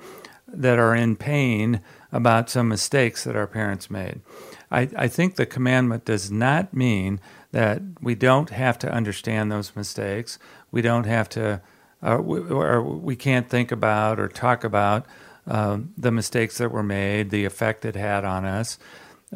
that 0.53 0.79
are 0.79 0.95
in 0.95 1.17
pain 1.17 1.81
about 2.13 2.51
some 2.51 2.69
mistakes 2.69 3.25
that 3.25 3.37
our 3.37 3.47
parents 3.47 3.91
made. 3.91 4.21
I, 4.71 4.89
I 4.97 5.09
think 5.09 5.37
the 5.37 5.47
commandment 5.47 6.05
does 6.05 6.31
not 6.31 6.75
mean 6.75 7.21
that 7.53 7.83
we 8.01 8.15
don't 8.15 8.51
have 8.51 8.79
to 8.81 8.93
understand 8.93 9.51
those 9.51 9.75
mistakes. 9.77 10.39
We 10.71 10.83
don't 10.83 11.05
have 11.07 11.29
to, 11.31 11.61
uh, 12.03 12.19
we, 12.23 12.41
or 12.41 12.83
we 12.83 13.17
can't 13.17 13.49
think 13.49 13.73
about 13.73 14.19
or 14.19 14.29
talk 14.29 14.65
about 14.65 15.07
um, 15.47 15.93
the 15.99 16.11
mistakes 16.11 16.59
that 16.59 16.71
were 16.71 16.83
made, 16.83 17.31
the 17.31 17.45
effect 17.45 17.85
it 17.85 17.97
had 17.97 18.25
on 18.25 18.45
us. 18.45 18.79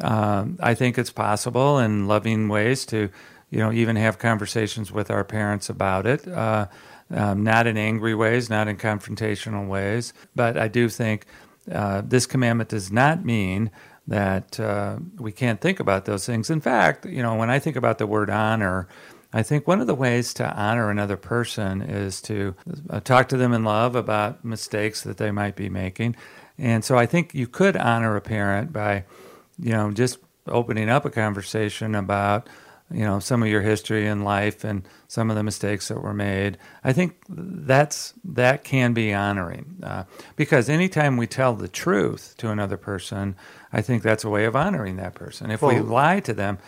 Um, 0.01 0.57
I 0.61 0.73
think 0.73 0.97
it's 0.97 1.11
possible 1.11 1.79
in 1.79 2.07
loving 2.07 2.49
ways 2.49 2.85
to, 2.87 3.09
you 3.49 3.59
know, 3.59 3.71
even 3.71 3.95
have 3.95 4.19
conversations 4.19 4.91
with 4.91 5.11
our 5.11 5.23
parents 5.23 5.69
about 5.69 6.05
it. 6.05 6.27
Uh, 6.27 6.67
um, 7.11 7.43
not 7.43 7.67
in 7.67 7.77
angry 7.77 8.15
ways, 8.15 8.49
not 8.49 8.67
in 8.67 8.77
confrontational 8.77 9.67
ways. 9.67 10.13
But 10.35 10.57
I 10.57 10.67
do 10.67 10.89
think 10.89 11.25
uh, 11.71 12.01
this 12.05 12.25
commandment 12.25 12.69
does 12.69 12.91
not 12.91 13.25
mean 13.25 13.71
that 14.07 14.59
uh, 14.59 14.97
we 15.17 15.31
can't 15.31 15.59
think 15.59 15.79
about 15.79 16.05
those 16.05 16.25
things. 16.25 16.49
In 16.49 16.61
fact, 16.61 17.05
you 17.05 17.21
know, 17.21 17.35
when 17.35 17.49
I 17.49 17.59
think 17.59 17.75
about 17.75 17.97
the 17.97 18.07
word 18.07 18.29
honor, 18.29 18.87
I 19.33 19.43
think 19.43 19.67
one 19.67 19.81
of 19.81 19.87
the 19.87 19.95
ways 19.95 20.33
to 20.35 20.49
honor 20.55 20.89
another 20.89 21.17
person 21.17 21.81
is 21.81 22.21
to 22.23 22.55
uh, 22.89 23.01
talk 23.01 23.27
to 23.29 23.37
them 23.37 23.51
in 23.51 23.65
love 23.65 23.95
about 23.95 24.45
mistakes 24.45 25.01
that 25.01 25.17
they 25.17 25.31
might 25.31 25.55
be 25.55 25.69
making. 25.69 26.15
And 26.57 26.83
so 26.83 26.97
I 26.97 27.05
think 27.05 27.35
you 27.35 27.47
could 27.47 27.75
honor 27.75 28.15
a 28.15 28.21
parent 28.21 28.71
by, 28.71 29.03
you 29.59 29.71
know, 29.71 29.91
just 29.91 30.19
opening 30.47 30.89
up 30.89 31.03
a 31.03 31.09
conversation 31.09 31.93
about 31.93 32.47
you 32.91 33.03
know 33.03 33.19
some 33.19 33.43
of 33.43 33.49
your 33.49 33.61
history 33.61 34.07
in 34.07 34.23
life 34.23 34.63
and 34.63 34.83
some 35.07 35.29
of 35.29 35.35
the 35.35 35.43
mistakes 35.43 35.87
that 35.89 36.01
were 36.01 36.13
made. 36.13 36.57
I 36.83 36.93
think 36.93 37.17
that's 37.29 38.13
that 38.23 38.63
can 38.63 38.93
be 38.93 39.13
honoring 39.13 39.77
uh, 39.83 40.03
because 40.35 40.69
anytime 40.69 41.17
we 41.17 41.27
tell 41.27 41.53
the 41.53 41.67
truth 41.67 42.35
to 42.37 42.49
another 42.49 42.77
person 42.77 43.35
i 43.73 43.81
think 43.81 44.03
that's 44.03 44.23
a 44.23 44.29
way 44.29 44.45
of 44.45 44.55
honoring 44.55 44.95
that 44.97 45.15
person. 45.15 45.51
If 45.51 45.61
well, 45.61 45.75
we 45.75 45.81
lie 45.81 46.19
to 46.21 46.33
them 46.33 46.59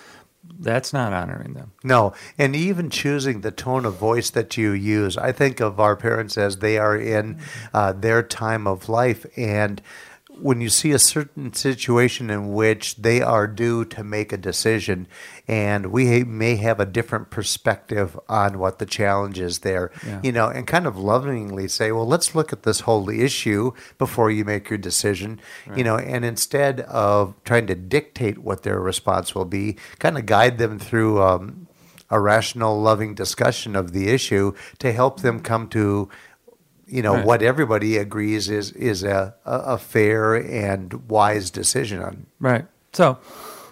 that's 0.61 0.91
not 0.93 1.13
honoring 1.13 1.53
them. 1.53 1.73
No 1.83 2.13
and 2.37 2.55
even 2.55 2.89
choosing 2.89 3.41
the 3.41 3.51
tone 3.51 3.85
of 3.85 3.95
voice 3.95 4.29
that 4.31 4.57
you 4.57 4.71
use 4.71 5.17
i 5.17 5.31
think 5.31 5.59
of 5.59 5.79
our 5.79 5.95
parents 5.95 6.37
as 6.37 6.57
they 6.57 6.77
are 6.77 6.97
in 6.97 7.39
uh, 7.73 7.93
their 7.93 8.23
time 8.23 8.67
of 8.67 8.89
life 8.89 9.25
and 9.37 9.81
when 10.41 10.61
you 10.61 10.69
see 10.69 10.91
a 10.91 10.99
certain 10.99 11.53
situation 11.53 12.29
in 12.29 12.53
which 12.53 12.95
they 12.95 13.21
are 13.21 13.47
due 13.47 13.85
to 13.85 14.03
make 14.03 14.31
a 14.31 14.37
decision 14.37 15.07
and 15.47 15.87
we 15.87 16.23
may 16.23 16.55
have 16.55 16.79
a 16.79 16.85
different 16.85 17.29
perspective 17.29 18.19
on 18.27 18.59
what 18.59 18.79
the 18.79 18.85
challenge 18.85 19.39
is 19.39 19.59
there 19.59 19.91
yeah. 20.05 20.19
you 20.23 20.31
know 20.31 20.47
and 20.47 20.67
kind 20.67 20.87
of 20.87 20.97
lovingly 20.97 21.67
say 21.67 21.91
well 21.91 22.07
let's 22.07 22.35
look 22.35 22.53
at 22.53 22.63
this 22.63 22.81
whole 22.81 23.09
issue 23.09 23.71
before 23.97 24.31
you 24.31 24.45
make 24.45 24.69
your 24.69 24.77
decision 24.77 25.39
right. 25.67 25.77
you 25.77 25.83
know 25.83 25.97
and 25.97 26.23
instead 26.25 26.81
of 26.81 27.33
trying 27.43 27.67
to 27.67 27.75
dictate 27.75 28.37
what 28.39 28.63
their 28.63 28.79
response 28.79 29.35
will 29.35 29.45
be 29.45 29.77
kind 29.99 30.17
of 30.17 30.25
guide 30.25 30.57
them 30.57 30.79
through 30.79 31.21
um, 31.21 31.67
a 32.09 32.19
rational 32.19 32.81
loving 32.81 33.13
discussion 33.13 33.75
of 33.75 33.91
the 33.91 34.09
issue 34.09 34.53
to 34.79 34.91
help 34.91 35.21
them 35.21 35.39
come 35.39 35.67
to 35.67 36.09
you 36.89 37.01
know 37.01 37.15
right. 37.15 37.25
what 37.25 37.41
everybody 37.41 37.97
agrees 37.97 38.49
is 38.49 38.71
is 38.71 39.03
a, 39.03 39.35
a 39.45 39.77
fair 39.77 40.35
and 40.35 41.09
wise 41.09 41.51
decision 41.51 42.01
on. 42.01 42.25
Right. 42.39 42.65
So 42.93 43.19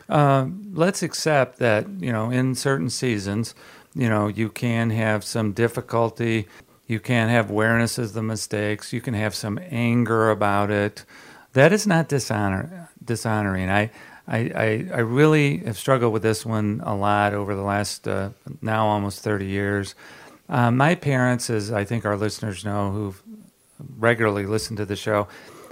uh, 0.09 0.47
let's 0.73 1.03
accept 1.03 1.59
that 1.59 1.87
you 1.99 2.11
know 2.11 2.29
in 2.29 2.55
certain 2.55 2.89
seasons, 2.89 3.55
you 3.95 4.09
know 4.09 4.27
you 4.27 4.49
can 4.49 4.89
have 4.91 5.23
some 5.23 5.51
difficulty. 5.53 6.47
You 6.85 7.01
can 7.01 7.27
have 7.27 7.49
awareness 7.49 7.97
of 7.97 8.13
the 8.13 8.23
mistakes. 8.23 8.93
You 8.93 9.01
can 9.01 9.13
have 9.13 9.35
some 9.35 9.59
anger 9.69 10.31
about 10.31 10.71
it. 10.71 11.03
That 11.51 11.73
is 11.73 11.85
not 11.85 12.07
dishonor, 12.07 12.89
dishonoring. 13.03 13.69
I, 13.69 13.91
I, 14.25 14.37
I, 14.37 14.87
I 14.93 14.99
really 14.99 15.57
have 15.59 15.77
struggled 15.77 16.13
with 16.13 16.23
this 16.23 16.45
one 16.45 16.81
a 16.85 16.95
lot 16.95 17.33
over 17.33 17.55
the 17.55 17.61
last 17.61 18.07
uh, 18.07 18.29
now 18.61 18.87
almost 18.87 19.21
30 19.21 19.47
years. 19.47 19.95
Uh, 20.49 20.71
my 20.71 20.95
parents, 20.95 21.49
as 21.49 21.71
I 21.71 21.83
think 21.83 22.05
our 22.05 22.17
listeners 22.17 22.63
know 22.63 22.91
who've 22.91 23.21
regularly 23.97 24.45
listened 24.45 24.77
to 24.77 24.85
the 24.85 24.95
show, 24.95 25.27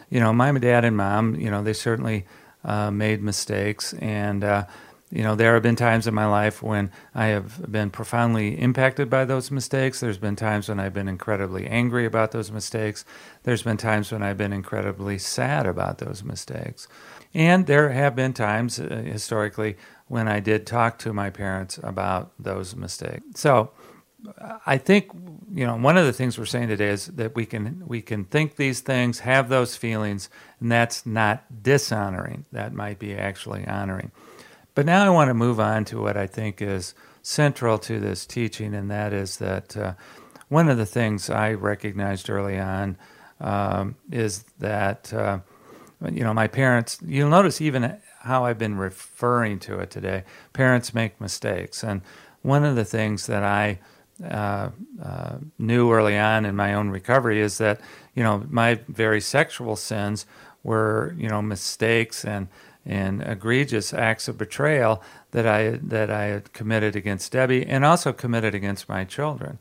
you 0.10 0.20
know, 0.20 0.34
my 0.34 0.52
dad 0.58 0.86
and 0.86 0.96
mom, 0.96 1.36
you 1.36 1.50
know, 1.50 1.64
they 1.64 1.74
certainly 1.74 2.26
uh, 2.64 2.92
made 2.92 3.22
mistakes. 3.22 3.94
And, 3.94 4.44
uh, 4.44 4.66
you 5.12 5.24
know, 5.24 5.36
there 5.36 5.54
have 5.54 5.64
been 5.64 5.76
times 5.76 6.08
in 6.08 6.14
my 6.14 6.26
life 6.26 6.62
when 6.62 6.92
I 7.14 7.28
have 7.28 7.72
been 7.72 7.90
profoundly 7.90 8.60
impacted 8.60 9.10
by 9.10 9.26
those 9.26 9.50
mistakes. 9.50 10.00
There's 10.00 10.18
been 10.18 10.36
times 10.36 10.68
when 10.68 10.80
I've 10.80 10.94
been 10.94 11.08
incredibly 11.08 11.68
angry 11.68 12.06
about 12.06 12.32
those 12.32 12.52
mistakes. 12.52 13.06
There's 13.44 13.64
been 13.64 13.78
times 13.78 14.12
when 14.12 14.24
I've 14.24 14.38
been 14.38 14.54
incredibly 14.54 15.18
sad 15.18 15.66
about 15.66 16.00
those 16.00 16.24
mistakes. 16.24 16.88
And 17.34 17.66
there 17.66 17.90
have 17.90 18.16
been 18.16 18.34
times 18.34 18.80
uh, 18.80 19.04
historically 19.06 19.78
when 20.08 20.28
I 20.28 20.40
did 20.40 20.66
talk 20.66 20.98
to 21.00 21.14
my 21.14 21.30
parents 21.30 21.80
about 21.82 22.32
those 22.40 22.76
mistakes. 22.76 23.24
So, 23.36 23.72
I 24.66 24.78
think 24.78 25.12
you 25.54 25.66
know 25.66 25.76
one 25.76 25.98
of 25.98 26.06
the 26.06 26.14
things 26.14 26.38
we're 26.38 26.46
saying 26.46 26.70
today 26.70 26.90
is 26.90 27.08
that 27.08 27.36
we 27.36 27.46
can 27.46 27.84
we 27.86 28.02
can 28.02 28.26
think 28.26 28.56
these 28.56 28.82
things, 28.82 29.20
have 29.20 29.50
those 29.50 29.76
feelings, 29.76 30.30
and 30.60 30.72
that's 30.72 31.06
not 31.06 31.64
dishonoring. 31.64 32.46
That 32.52 32.74
might 32.74 33.00
be 33.00 33.16
actually 33.16 33.66
honoring. 33.68 34.12
But 34.74 34.86
now 34.86 35.06
I 35.06 35.10
want 35.10 35.30
to 35.30 35.34
move 35.34 35.60
on 35.60 35.86
to 35.86 36.02
what 36.02 36.18
I 36.18 36.28
think 36.28 36.62
is 36.62 36.94
central 37.22 37.78
to 37.80 38.00
this 38.00 38.26
teaching, 38.26 38.74
and 38.74 38.92
that 38.92 39.14
is 39.14 39.38
that 39.38 39.76
uh, 39.78 39.94
one 40.50 40.70
of 40.70 40.78
the 40.78 40.86
things 40.86 41.30
I 41.30 41.54
recognized 41.54 42.30
early 42.30 42.60
on 42.60 42.98
um, 43.40 43.96
is 44.12 44.44
that 44.60 45.14
uh, 45.14 45.40
you 46.12 46.24
know 46.24 46.34
my 46.34 46.48
parents. 46.48 47.00
You'll 47.06 47.30
notice 47.30 47.62
even 47.62 47.98
how 48.22 48.46
I've 48.46 48.58
been 48.58 48.78
referring 48.78 49.60
to 49.60 49.80
it 49.80 49.92
today. 49.92 50.24
Parents 50.54 50.94
make 50.94 51.22
mistakes, 51.22 51.84
and 51.84 52.02
one 52.42 52.64
of 52.64 52.76
the 52.76 52.86
things 52.86 53.28
that 53.28 53.44
I 53.44 53.80
uh, 54.23 54.69
uh, 55.04 55.38
knew 55.60 55.91
early 55.91 56.17
on 56.17 56.45
in 56.45 56.56
my 56.56 56.73
own 56.73 56.89
recovery 56.89 57.41
is 57.41 57.58
that 57.58 57.82
you 58.13 58.23
know 58.23 58.45
my 58.49 58.80
very 58.88 59.19
sexual 59.19 59.75
sins 59.75 60.25
were 60.63 61.13
you 61.17 61.28
know 61.28 61.41
mistakes 61.41 62.23
and 62.23 62.47
and 62.86 63.21
egregious 63.23 63.93
acts 63.93 64.28
of 64.28 64.38
betrayal 64.38 65.01
that 65.32 65.45
I 65.45 65.71
that 65.84 66.10
I 66.10 66.25
had 66.25 66.54
committed 66.54 66.95
against 66.95 67.32
Debbie 67.32 67.65
and 67.65 67.84
also 67.84 68.13
committed 68.13 68.56
against 68.56 68.88
my 68.88 69.04
children. 69.04 69.60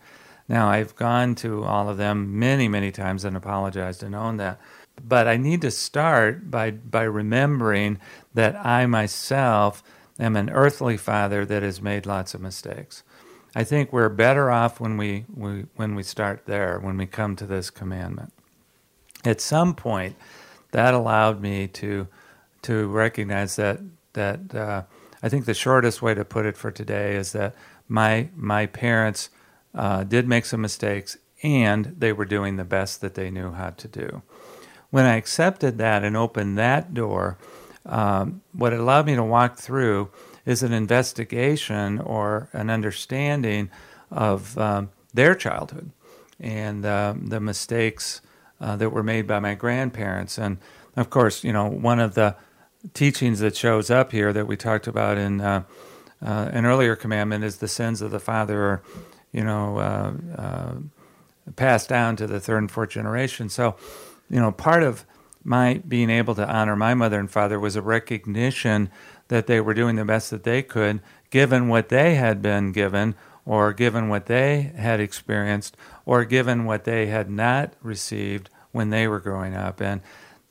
Now 0.49 0.69
I've 0.69 0.95
gone 0.95 1.35
to 1.37 1.65
all 1.65 1.89
of 1.89 1.97
them 1.97 2.39
many 2.39 2.69
many 2.69 2.93
times 2.93 3.25
and 3.25 3.37
apologized 3.37 4.03
and 4.03 4.15
owned 4.15 4.39
that. 4.41 4.61
But 5.03 5.27
I 5.27 5.37
need 5.37 5.63
to 5.63 5.73
start 5.73 6.49
by 6.51 6.71
by 6.71 7.03
remembering 7.03 7.99
that 8.35 8.55
I 8.65 8.87
myself 8.87 9.83
am 10.21 10.37
an 10.37 10.51
earthly 10.51 10.97
father 10.97 11.45
that 11.45 11.65
has 11.65 11.83
made 11.83 12.07
lots 12.07 12.35
of 12.35 12.41
mistakes. 12.41 13.03
I 13.55 13.65
think 13.65 13.93
we're 13.93 14.09
better 14.09 14.51
off 14.51 14.81
when 14.81 14.97
we, 14.97 15.27
we, 15.35 15.67
when 15.77 15.95
we 15.95 16.03
start 16.03 16.47
there, 16.47 16.79
when 16.81 16.97
we 16.97 17.07
come 17.07 17.37
to 17.37 17.47
this 17.47 17.71
commandment. 17.71 18.33
At 19.25 19.41
some 19.41 19.75
point, 19.75 20.17
that 20.73 20.93
allowed 20.93 21.41
me 21.41 21.69
to 21.69 22.09
to 22.63 22.89
recognize 22.89 23.57
that 23.57 23.79
that 24.15 24.55
uh, 24.55 24.83
I 25.23 25.29
think 25.29 25.45
the 25.45 25.55
shortest 25.55 26.03
way 26.03 26.15
to 26.15 26.25
put 26.25 26.47
it 26.47 26.57
for 26.57 26.73
today 26.73 27.15
is 27.15 27.33
that 27.33 27.55
my 27.87 28.29
my 28.35 28.67
parents 28.67 29.31
uh, 29.75 30.03
did 30.03 30.27
make 30.27 30.45
some 30.45 30.61
mistakes 30.61 31.17
and 31.45 31.95
they 31.99 32.13
were 32.13 32.25
doing 32.25 32.57
the 32.57 32.65
best 32.65 33.01
that 33.03 33.15
they 33.15 33.31
knew 33.31 33.53
how 33.53 33.71
to 33.71 33.87
do. 33.87 34.23
When 34.91 35.05
I 35.05 35.17
accepted 35.17 35.79
that 35.79 36.03
and 36.03 36.17
opened 36.17 36.59
that 36.59 36.93
door, 36.93 37.39
um, 37.87 38.43
what 38.53 38.73
it 38.73 38.81
allowed 38.81 39.07
me 39.07 39.15
to 39.15 39.23
walk 39.23 39.57
through 39.57 40.11
is 40.47 40.63
an 40.63 40.73
investigation 40.73 41.99
or 42.01 42.49
an 42.53 42.71
understanding 42.71 43.71
of 44.11 44.57
um, 44.59 44.91
their 45.13 45.35
childhood 45.35 45.91
and 46.41 46.85
uh, 46.85 47.15
the 47.17 47.41
mistakes 47.41 48.21
uh, 48.61 48.77
that 48.77 48.91
were 48.91 49.03
made 49.03 49.27
by 49.27 49.39
my 49.39 49.55
grandparents. 49.55 50.39
And 50.39 50.59
of 50.97 51.11
course, 51.11 51.45
you 51.45 51.53
know, 51.53 51.67
one 51.67 52.01
of 52.01 52.15
the 52.15 52.37
teachings 52.93 53.41
that 53.41 53.57
shows 53.57 53.91
up 53.91 54.13
here 54.13 54.33
that 54.33 54.47
we 54.47 54.57
talked 54.57 54.87
about 54.87 55.17
in 55.17 55.41
uh, 55.41 55.65
uh 56.23 56.51
an 56.53 56.65
earlier 56.67 56.95
commandment 56.97 57.43
is 57.43 57.57
the 57.57 57.69
sins 57.69 58.03
of 58.03 58.11
the 58.11 58.21
father 58.21 58.63
are, 58.63 58.83
you 59.33 59.43
know, 59.43 59.79
uh, 59.79 60.13
uh, 60.37 60.75
passed 61.57 61.89
down 61.89 62.17
to 62.17 62.27
the 62.27 62.41
third 62.41 62.59
and 62.59 62.71
fourth 62.71 62.91
generation. 62.91 63.49
So, 63.49 63.77
you 64.31 64.41
know, 64.41 64.53
part 64.53 64.83
of 64.83 65.05
my 65.43 65.83
being 65.87 66.09
able 66.11 66.35
to 66.35 66.49
honor 66.49 66.77
my 66.77 66.95
mother 66.95 67.19
and 67.19 67.31
father 67.31 67.61
was 67.61 67.77
a 67.77 67.83
recognition 67.83 68.91
that 69.29 69.47
they 69.47 69.61
were 69.61 69.75
doing 69.75 69.97
the 69.97 70.05
best 70.05 70.31
that 70.31 70.45
they 70.45 70.63
could, 70.63 71.01
given 71.31 71.69
what 71.69 71.89
they 71.89 72.15
had 72.15 72.41
been 72.43 72.73
given, 72.73 73.15
or 73.47 73.73
given 73.73 74.09
what 74.09 74.27
they 74.27 74.73
had 74.77 75.01
experienced, 75.01 75.77
or 76.07 76.25
given 76.25 76.65
what 76.65 76.85
they 76.85 77.07
had 77.07 77.29
not 77.31 77.73
received 77.83 78.49
when 78.73 78.91
they 78.91 79.07
were 79.07 79.21
growing 79.21 79.55
up. 79.55 79.81
And, 79.81 80.01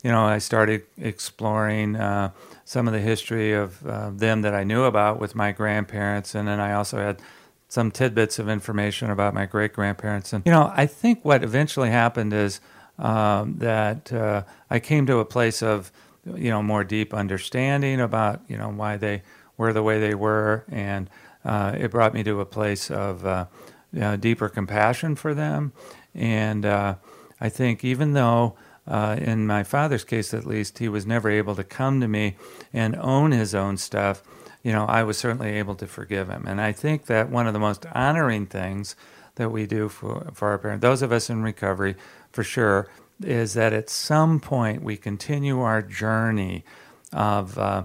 you 0.02 0.10
know, 0.10 0.24
I 0.24 0.38
started 0.38 0.82
exploring 0.98 1.96
uh, 1.96 2.30
some 2.64 2.86
of 2.86 2.92
the 2.92 3.00
history 3.00 3.52
of 3.52 3.84
uh, 3.86 4.10
them 4.10 4.42
that 4.42 4.54
I 4.54 4.64
knew 4.64 4.84
about 4.84 5.18
with 5.18 5.34
my 5.34 5.52
grandparents, 5.52 6.34
and 6.34 6.46
then 6.46 6.60
I 6.60 6.72
also 6.72 6.98
had 6.98 7.20
some 7.68 7.90
tidbits 7.90 8.38
of 8.38 8.48
information 8.48 9.10
about 9.10 9.34
my 9.34 9.46
great 9.46 9.72
grandparents. 9.72 10.32
And, 10.32 10.44
you 10.46 10.52
know, 10.52 10.72
I 10.76 10.86
think 10.86 11.24
what 11.24 11.42
eventually 11.42 11.90
happened 11.90 12.32
is 12.32 12.60
um, 12.98 13.56
that 13.58 14.12
uh, 14.12 14.44
I 14.70 14.78
came 14.78 15.06
to 15.06 15.18
a 15.18 15.24
place 15.24 15.62
of, 15.62 15.90
you 16.26 16.50
know 16.50 16.62
more 16.62 16.84
deep 16.84 17.12
understanding 17.12 18.00
about 18.00 18.40
you 18.48 18.56
know 18.56 18.68
why 18.68 18.96
they 18.96 19.22
were 19.56 19.72
the 19.72 19.82
way 19.82 20.00
they 20.00 20.14
were, 20.14 20.64
and 20.70 21.08
uh, 21.44 21.74
it 21.78 21.90
brought 21.90 22.14
me 22.14 22.22
to 22.24 22.40
a 22.40 22.46
place 22.46 22.90
of 22.90 23.24
uh, 23.26 23.46
you 23.92 24.00
know, 24.00 24.16
deeper 24.16 24.48
compassion 24.48 25.14
for 25.14 25.34
them. 25.34 25.72
And 26.14 26.66
uh, 26.66 26.96
I 27.40 27.48
think 27.48 27.84
even 27.84 28.12
though 28.12 28.56
uh, 28.86 29.16
in 29.20 29.46
my 29.46 29.62
father's 29.62 30.04
case 30.04 30.34
at 30.34 30.46
least 30.46 30.78
he 30.78 30.88
was 30.88 31.06
never 31.06 31.30
able 31.30 31.54
to 31.56 31.64
come 31.64 32.00
to 32.00 32.08
me 32.08 32.36
and 32.72 32.96
own 32.96 33.30
his 33.32 33.54
own 33.54 33.76
stuff, 33.76 34.22
you 34.62 34.72
know 34.72 34.86
I 34.86 35.02
was 35.02 35.18
certainly 35.18 35.50
able 35.50 35.74
to 35.76 35.86
forgive 35.86 36.28
him. 36.28 36.44
And 36.46 36.60
I 36.60 36.72
think 36.72 37.06
that 37.06 37.30
one 37.30 37.46
of 37.46 37.52
the 37.52 37.60
most 37.60 37.86
honoring 37.94 38.46
things 38.46 38.96
that 39.36 39.50
we 39.50 39.66
do 39.66 39.88
for, 39.88 40.30
for 40.32 40.48
our 40.48 40.58
parents, 40.58 40.82
those 40.82 41.02
of 41.02 41.12
us 41.12 41.28
in 41.28 41.42
recovery 41.42 41.96
for 42.30 42.44
sure, 42.44 42.88
is 43.22 43.54
that 43.54 43.72
at 43.72 43.88
some 43.88 44.40
point 44.40 44.82
we 44.82 44.96
continue 44.96 45.60
our 45.60 45.82
journey 45.82 46.64
of, 47.12 47.58
uh, 47.58 47.84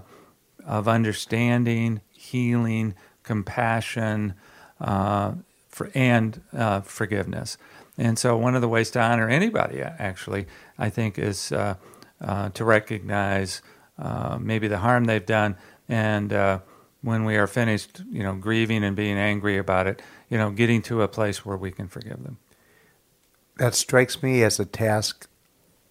of 0.66 0.88
understanding, 0.88 2.00
healing, 2.10 2.94
compassion, 3.22 4.34
uh, 4.80 5.32
for, 5.68 5.90
and 5.94 6.40
uh, 6.52 6.80
forgiveness. 6.80 7.56
And 7.96 8.18
so, 8.18 8.36
one 8.36 8.54
of 8.54 8.60
the 8.60 8.68
ways 8.68 8.90
to 8.92 9.00
honor 9.00 9.28
anybody, 9.28 9.82
actually, 9.82 10.46
I 10.78 10.88
think, 10.88 11.18
is 11.18 11.52
uh, 11.52 11.74
uh, 12.20 12.48
to 12.50 12.64
recognize 12.64 13.62
uh, 13.98 14.38
maybe 14.40 14.68
the 14.68 14.78
harm 14.78 15.04
they've 15.04 15.24
done, 15.24 15.56
and 15.88 16.32
when 17.02 17.24
we 17.24 17.36
are 17.36 17.46
finished, 17.46 18.02
you 18.10 18.22
know, 18.22 18.34
grieving 18.34 18.84
and 18.84 18.94
being 18.94 19.16
angry 19.16 19.56
about 19.58 19.86
it, 19.86 20.02
you 20.28 20.36
know, 20.36 20.50
getting 20.50 20.82
to 20.82 21.02
a 21.02 21.08
place 21.08 21.44
where 21.44 21.56
we 21.56 21.70
can 21.70 21.88
forgive 21.88 22.22
them. 22.22 22.38
That 23.60 23.74
strikes 23.74 24.22
me 24.22 24.42
as 24.42 24.58
a 24.58 24.64
task 24.64 25.28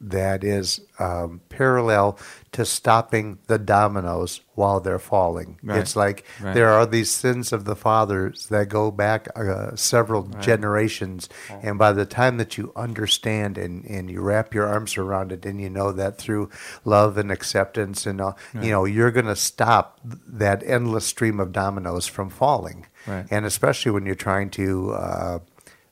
that 0.01 0.43
is 0.43 0.81
um, 0.97 1.41
parallel 1.49 2.17
to 2.53 2.65
stopping 2.65 3.37
the 3.47 3.57
dominoes 3.57 4.41
while 4.55 4.79
they're 4.79 4.97
falling. 4.97 5.59
Right. 5.61 5.79
It's 5.79 5.95
like 5.95 6.25
right. 6.39 6.53
there 6.53 6.69
are 6.69 6.85
these 6.85 7.11
sins 7.11 7.51
of 7.51 7.65
the 7.65 7.75
fathers 7.75 8.47
that 8.47 8.69
go 8.69 8.91
back 8.91 9.27
uh, 9.35 9.75
several 9.75 10.23
right. 10.23 10.41
generations, 10.41 11.27
and 11.61 11.77
by 11.77 11.91
the 11.91 12.05
time 12.05 12.37
that 12.37 12.57
you 12.57 12.71
understand 12.75 13.57
and, 13.57 13.85
and 13.85 14.09
you 14.09 14.21
wrap 14.21 14.53
your 14.53 14.67
arms 14.67 14.97
around 14.97 15.31
it, 15.31 15.45
and 15.45 15.59
you 15.59 15.69
know 15.69 15.91
that 15.91 16.17
through 16.17 16.49
love 16.85 17.17
and 17.17 17.31
acceptance, 17.31 18.05
and 18.05 18.21
uh, 18.21 18.33
you 18.53 18.71
know 18.71 18.85
you're 18.85 19.11
going 19.11 19.25
to 19.25 19.35
stop 19.35 19.99
that 20.03 20.63
endless 20.63 21.05
stream 21.05 21.39
of 21.39 21.51
dominoes 21.51 22.07
from 22.07 22.29
falling, 22.29 22.85
and 23.05 23.45
especially 23.45 23.91
when 23.91 24.05
you're 24.05 24.15
trying 24.15 24.49
to 24.49 24.91
uh, 24.91 25.39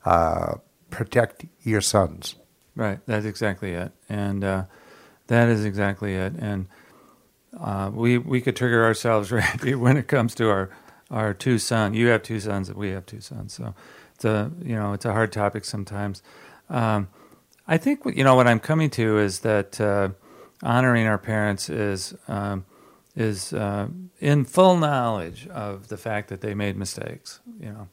uh 0.05 0.53
protect 0.89 1.45
your 1.63 1.81
sons. 1.81 2.35
Right, 2.75 2.99
that's 3.07 3.25
exactly 3.25 3.73
it, 3.73 3.91
and 4.07 4.43
uh, 4.43 4.63
that 5.27 5.49
is 5.49 5.65
exactly 5.65 6.13
it. 6.13 6.33
And 6.37 6.67
uh, 7.59 7.89
we 7.93 8.17
we 8.19 8.39
could 8.41 8.55
trigger 8.55 8.83
ourselves 8.85 9.31
right 9.31 9.75
when 9.75 9.97
it 9.97 10.07
comes 10.07 10.35
to 10.35 10.49
our 10.49 10.69
our 11.09 11.33
two 11.33 11.57
sons. 11.57 11.97
You 11.97 12.07
have 12.07 12.23
two 12.23 12.39
sons, 12.39 12.69
and 12.69 12.77
we 12.77 12.89
have 12.89 13.05
two 13.05 13.21
sons, 13.21 13.53
so 13.53 13.73
it's 14.13 14.25
a 14.25 14.51
you 14.63 14.75
know 14.75 14.93
it's 14.93 15.05
a 15.05 15.11
hard 15.11 15.31
topic 15.31 15.65
sometimes. 15.65 16.21
Um, 16.69 17.07
I 17.67 17.77
think 17.77 18.01
you 18.15 18.23
know 18.23 18.35
what 18.35 18.47
I'm 18.47 18.59
coming 18.59 18.89
to 18.91 19.17
is 19.17 19.39
that 19.39 19.79
uh, 19.81 20.09
honoring 20.63 21.07
our 21.07 21.17
parents 21.17 21.69
is 21.69 22.13
um, 22.27 22.65
is 23.15 23.53
uh, 23.53 23.87
in 24.19 24.45
full 24.45 24.77
knowledge 24.77 25.47
of 25.47 25.87
the 25.87 25.97
fact 25.97 26.29
that 26.29 26.41
they 26.41 26.53
made 26.53 26.77
mistakes. 26.77 27.39
You 27.59 27.69
know, 27.71 27.87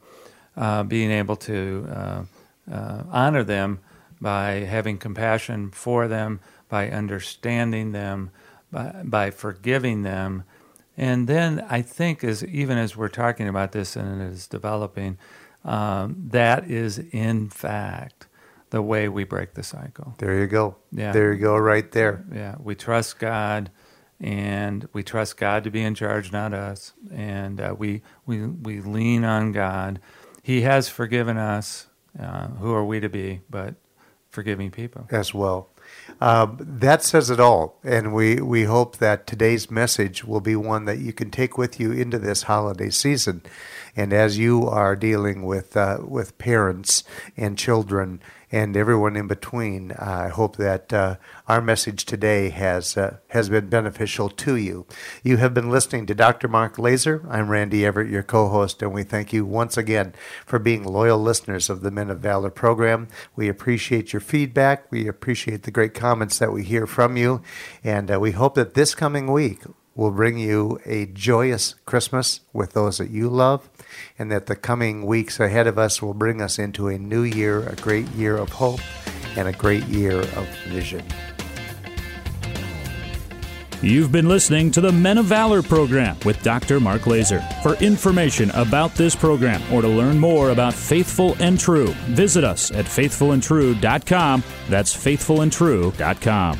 uh, 0.57 0.83
being 0.83 1.11
able 1.11 1.35
to 1.37 2.27
uh, 2.71 3.03
honor 3.09 3.43
them 3.43 3.79
by 4.21 4.51
having 4.61 4.97
compassion 4.97 5.71
for 5.71 6.07
them, 6.07 6.39
by 6.69 6.89
understanding 6.89 7.91
them, 7.91 8.31
by, 8.71 9.01
by 9.03 9.31
forgiving 9.31 10.03
them. 10.03 10.43
And 10.97 11.27
then 11.27 11.65
I 11.69 11.81
think, 11.81 12.23
as 12.23 12.43
even 12.43 12.77
as 12.77 12.95
we're 12.95 13.09
talking 13.09 13.47
about 13.47 13.71
this 13.73 13.95
and 13.95 14.21
it 14.21 14.25
is 14.25 14.47
developing, 14.47 15.17
um, 15.63 16.15
that 16.29 16.69
is 16.69 16.99
in 16.99 17.49
fact 17.49 18.27
the 18.69 18.81
way 18.81 19.09
we 19.09 19.23
break 19.23 19.53
the 19.53 19.63
cycle. 19.63 20.15
There 20.17 20.39
you 20.39 20.47
go. 20.47 20.75
Yeah. 20.91 21.11
There 21.11 21.33
you 21.33 21.39
go, 21.39 21.57
right 21.57 21.91
there. 21.91 22.25
Yeah. 22.33 22.55
We 22.59 22.75
trust 22.75 23.19
God, 23.19 23.71
and 24.19 24.87
we 24.93 25.03
trust 25.03 25.37
God 25.37 25.63
to 25.65 25.71
be 25.71 25.83
in 25.83 25.95
charge, 25.95 26.31
not 26.31 26.53
us. 26.53 26.93
And 27.11 27.59
uh, 27.59 27.75
we 27.77 28.01
we 28.25 28.45
we 28.47 28.81
lean 28.81 29.23
on 29.23 29.51
God. 29.51 29.99
He 30.41 30.61
has 30.61 30.87
forgiven 30.87 31.37
us. 31.37 31.87
Uh, 32.19 32.47
who 32.47 32.73
are 32.73 32.85
we 32.85 32.99
to 32.99 33.09
be? 33.09 33.41
But 33.49 33.75
forgiving 34.35 34.69
people. 34.69 35.07
As 35.11 35.33
well. 35.33 35.69
Um, 36.19 36.57
that 36.59 37.03
says 37.03 37.29
it 37.29 37.39
all. 37.39 37.79
And 37.83 38.13
we, 38.13 38.35
we 38.41 38.63
hope 38.65 38.97
that 38.97 39.25
today's 39.25 39.71
message 39.71 40.25
will 40.25 40.41
be 40.41 40.55
one 40.55 40.85
that 40.85 40.99
you 40.99 41.13
can 41.13 41.31
take 41.31 41.57
with 41.57 41.79
you 41.79 41.91
into 41.91 42.19
this 42.19 42.43
holiday 42.43 42.89
season. 42.89 43.41
And 43.95 44.11
as 44.13 44.37
you 44.37 44.67
are 44.67 44.95
dealing 44.95 45.43
with, 45.43 45.77
uh, 45.77 45.99
with 46.01 46.37
parents 46.37 47.03
and 47.37 47.57
children 47.57 48.21
and 48.55 48.77
everyone 48.77 49.17
in 49.17 49.27
between. 49.27 49.91
I 49.91 50.29
hope 50.29 50.55
that 50.55 50.93
uh, 50.93 51.17
our 51.47 51.61
message 51.61 52.05
today 52.05 52.49
has 52.49 52.95
uh, 52.95 53.17
has 53.29 53.49
been 53.49 53.67
beneficial 53.67 54.29
to 54.29 54.55
you. 54.55 54.85
You 55.23 55.37
have 55.37 55.53
been 55.53 55.69
listening 55.69 56.05
to 56.05 56.15
Dr. 56.15 56.47
Mark 56.47 56.77
Laaser. 56.77 57.25
I'm 57.29 57.49
Randy 57.49 57.85
Evert, 57.85 58.07
your 58.07 58.23
co-host, 58.23 58.81
and 58.81 58.93
we 58.93 59.03
thank 59.03 59.33
you 59.33 59.45
once 59.45 59.75
again 59.75 60.13
for 60.45 60.57
being 60.57 60.85
loyal 60.85 61.19
listeners 61.19 61.69
of 61.69 61.81
the 61.81 61.91
Men 61.91 62.09
of 62.09 62.19
Valor 62.19 62.49
program. 62.49 63.09
We 63.35 63.49
appreciate 63.49 64.13
your 64.13 64.21
feedback. 64.21 64.89
We 64.89 65.05
appreciate 65.05 65.63
the 65.63 65.71
great 65.71 65.93
comments 65.93 66.39
that 66.39 66.53
we 66.53 66.63
hear 66.63 66.87
from 66.87 67.17
you, 67.17 67.41
and 67.83 68.09
uh, 68.09 68.21
we 68.21 68.31
hope 68.31 68.55
that 68.55 68.73
this 68.73 68.95
coming 68.95 69.31
week 69.31 69.63
will 69.95 70.11
bring 70.11 70.37
you 70.37 70.79
a 70.85 71.05
joyous 71.07 71.75
Christmas 71.85 72.41
with 72.53 72.73
those 72.73 72.97
that 72.97 73.09
you 73.09 73.29
love, 73.29 73.69
and 74.19 74.31
that 74.31 74.45
the 74.45 74.55
coming 74.55 75.05
weeks 75.05 75.39
ahead 75.39 75.67
of 75.67 75.79
us 75.79 76.01
will 76.01 76.13
bring 76.13 76.41
us 76.41 76.59
into 76.59 76.89
a 76.89 76.99
new 76.99 77.23
year, 77.23 77.67
a 77.67 77.75
great 77.77 78.07
year 78.09 78.35
of 78.35 78.49
hope, 78.49 78.81
and 79.37 79.47
a 79.47 79.53
great 79.53 79.85
year 79.85 80.19
of 80.19 80.47
vision. 80.67 81.03
You've 83.81 84.11
been 84.11 84.27
listening 84.27 84.71
to 84.71 84.81
the 84.81 84.91
Men 84.91 85.17
of 85.17 85.25
Valor 85.25 85.61
program 85.61 86.17
with 86.25 86.41
Dr. 86.41 86.79
Mark 86.79 87.05
Laaser. 87.05 87.41
For 87.61 87.75
information 87.75 88.49
about 88.51 88.95
this 88.95 89.15
program 89.15 89.61
or 89.71 89.81
to 89.81 89.87
learn 89.87 90.17
more 90.17 90.49
about 90.49 90.73
Faithful 90.73 91.35
and 91.39 91.59
True, 91.59 91.93
visit 92.07 92.43
us 92.43 92.71
at 92.71 92.85
faithfulandtrue.com. 92.85 94.43
That's 94.69 94.95
faithfulandtrue.com. 94.95 96.59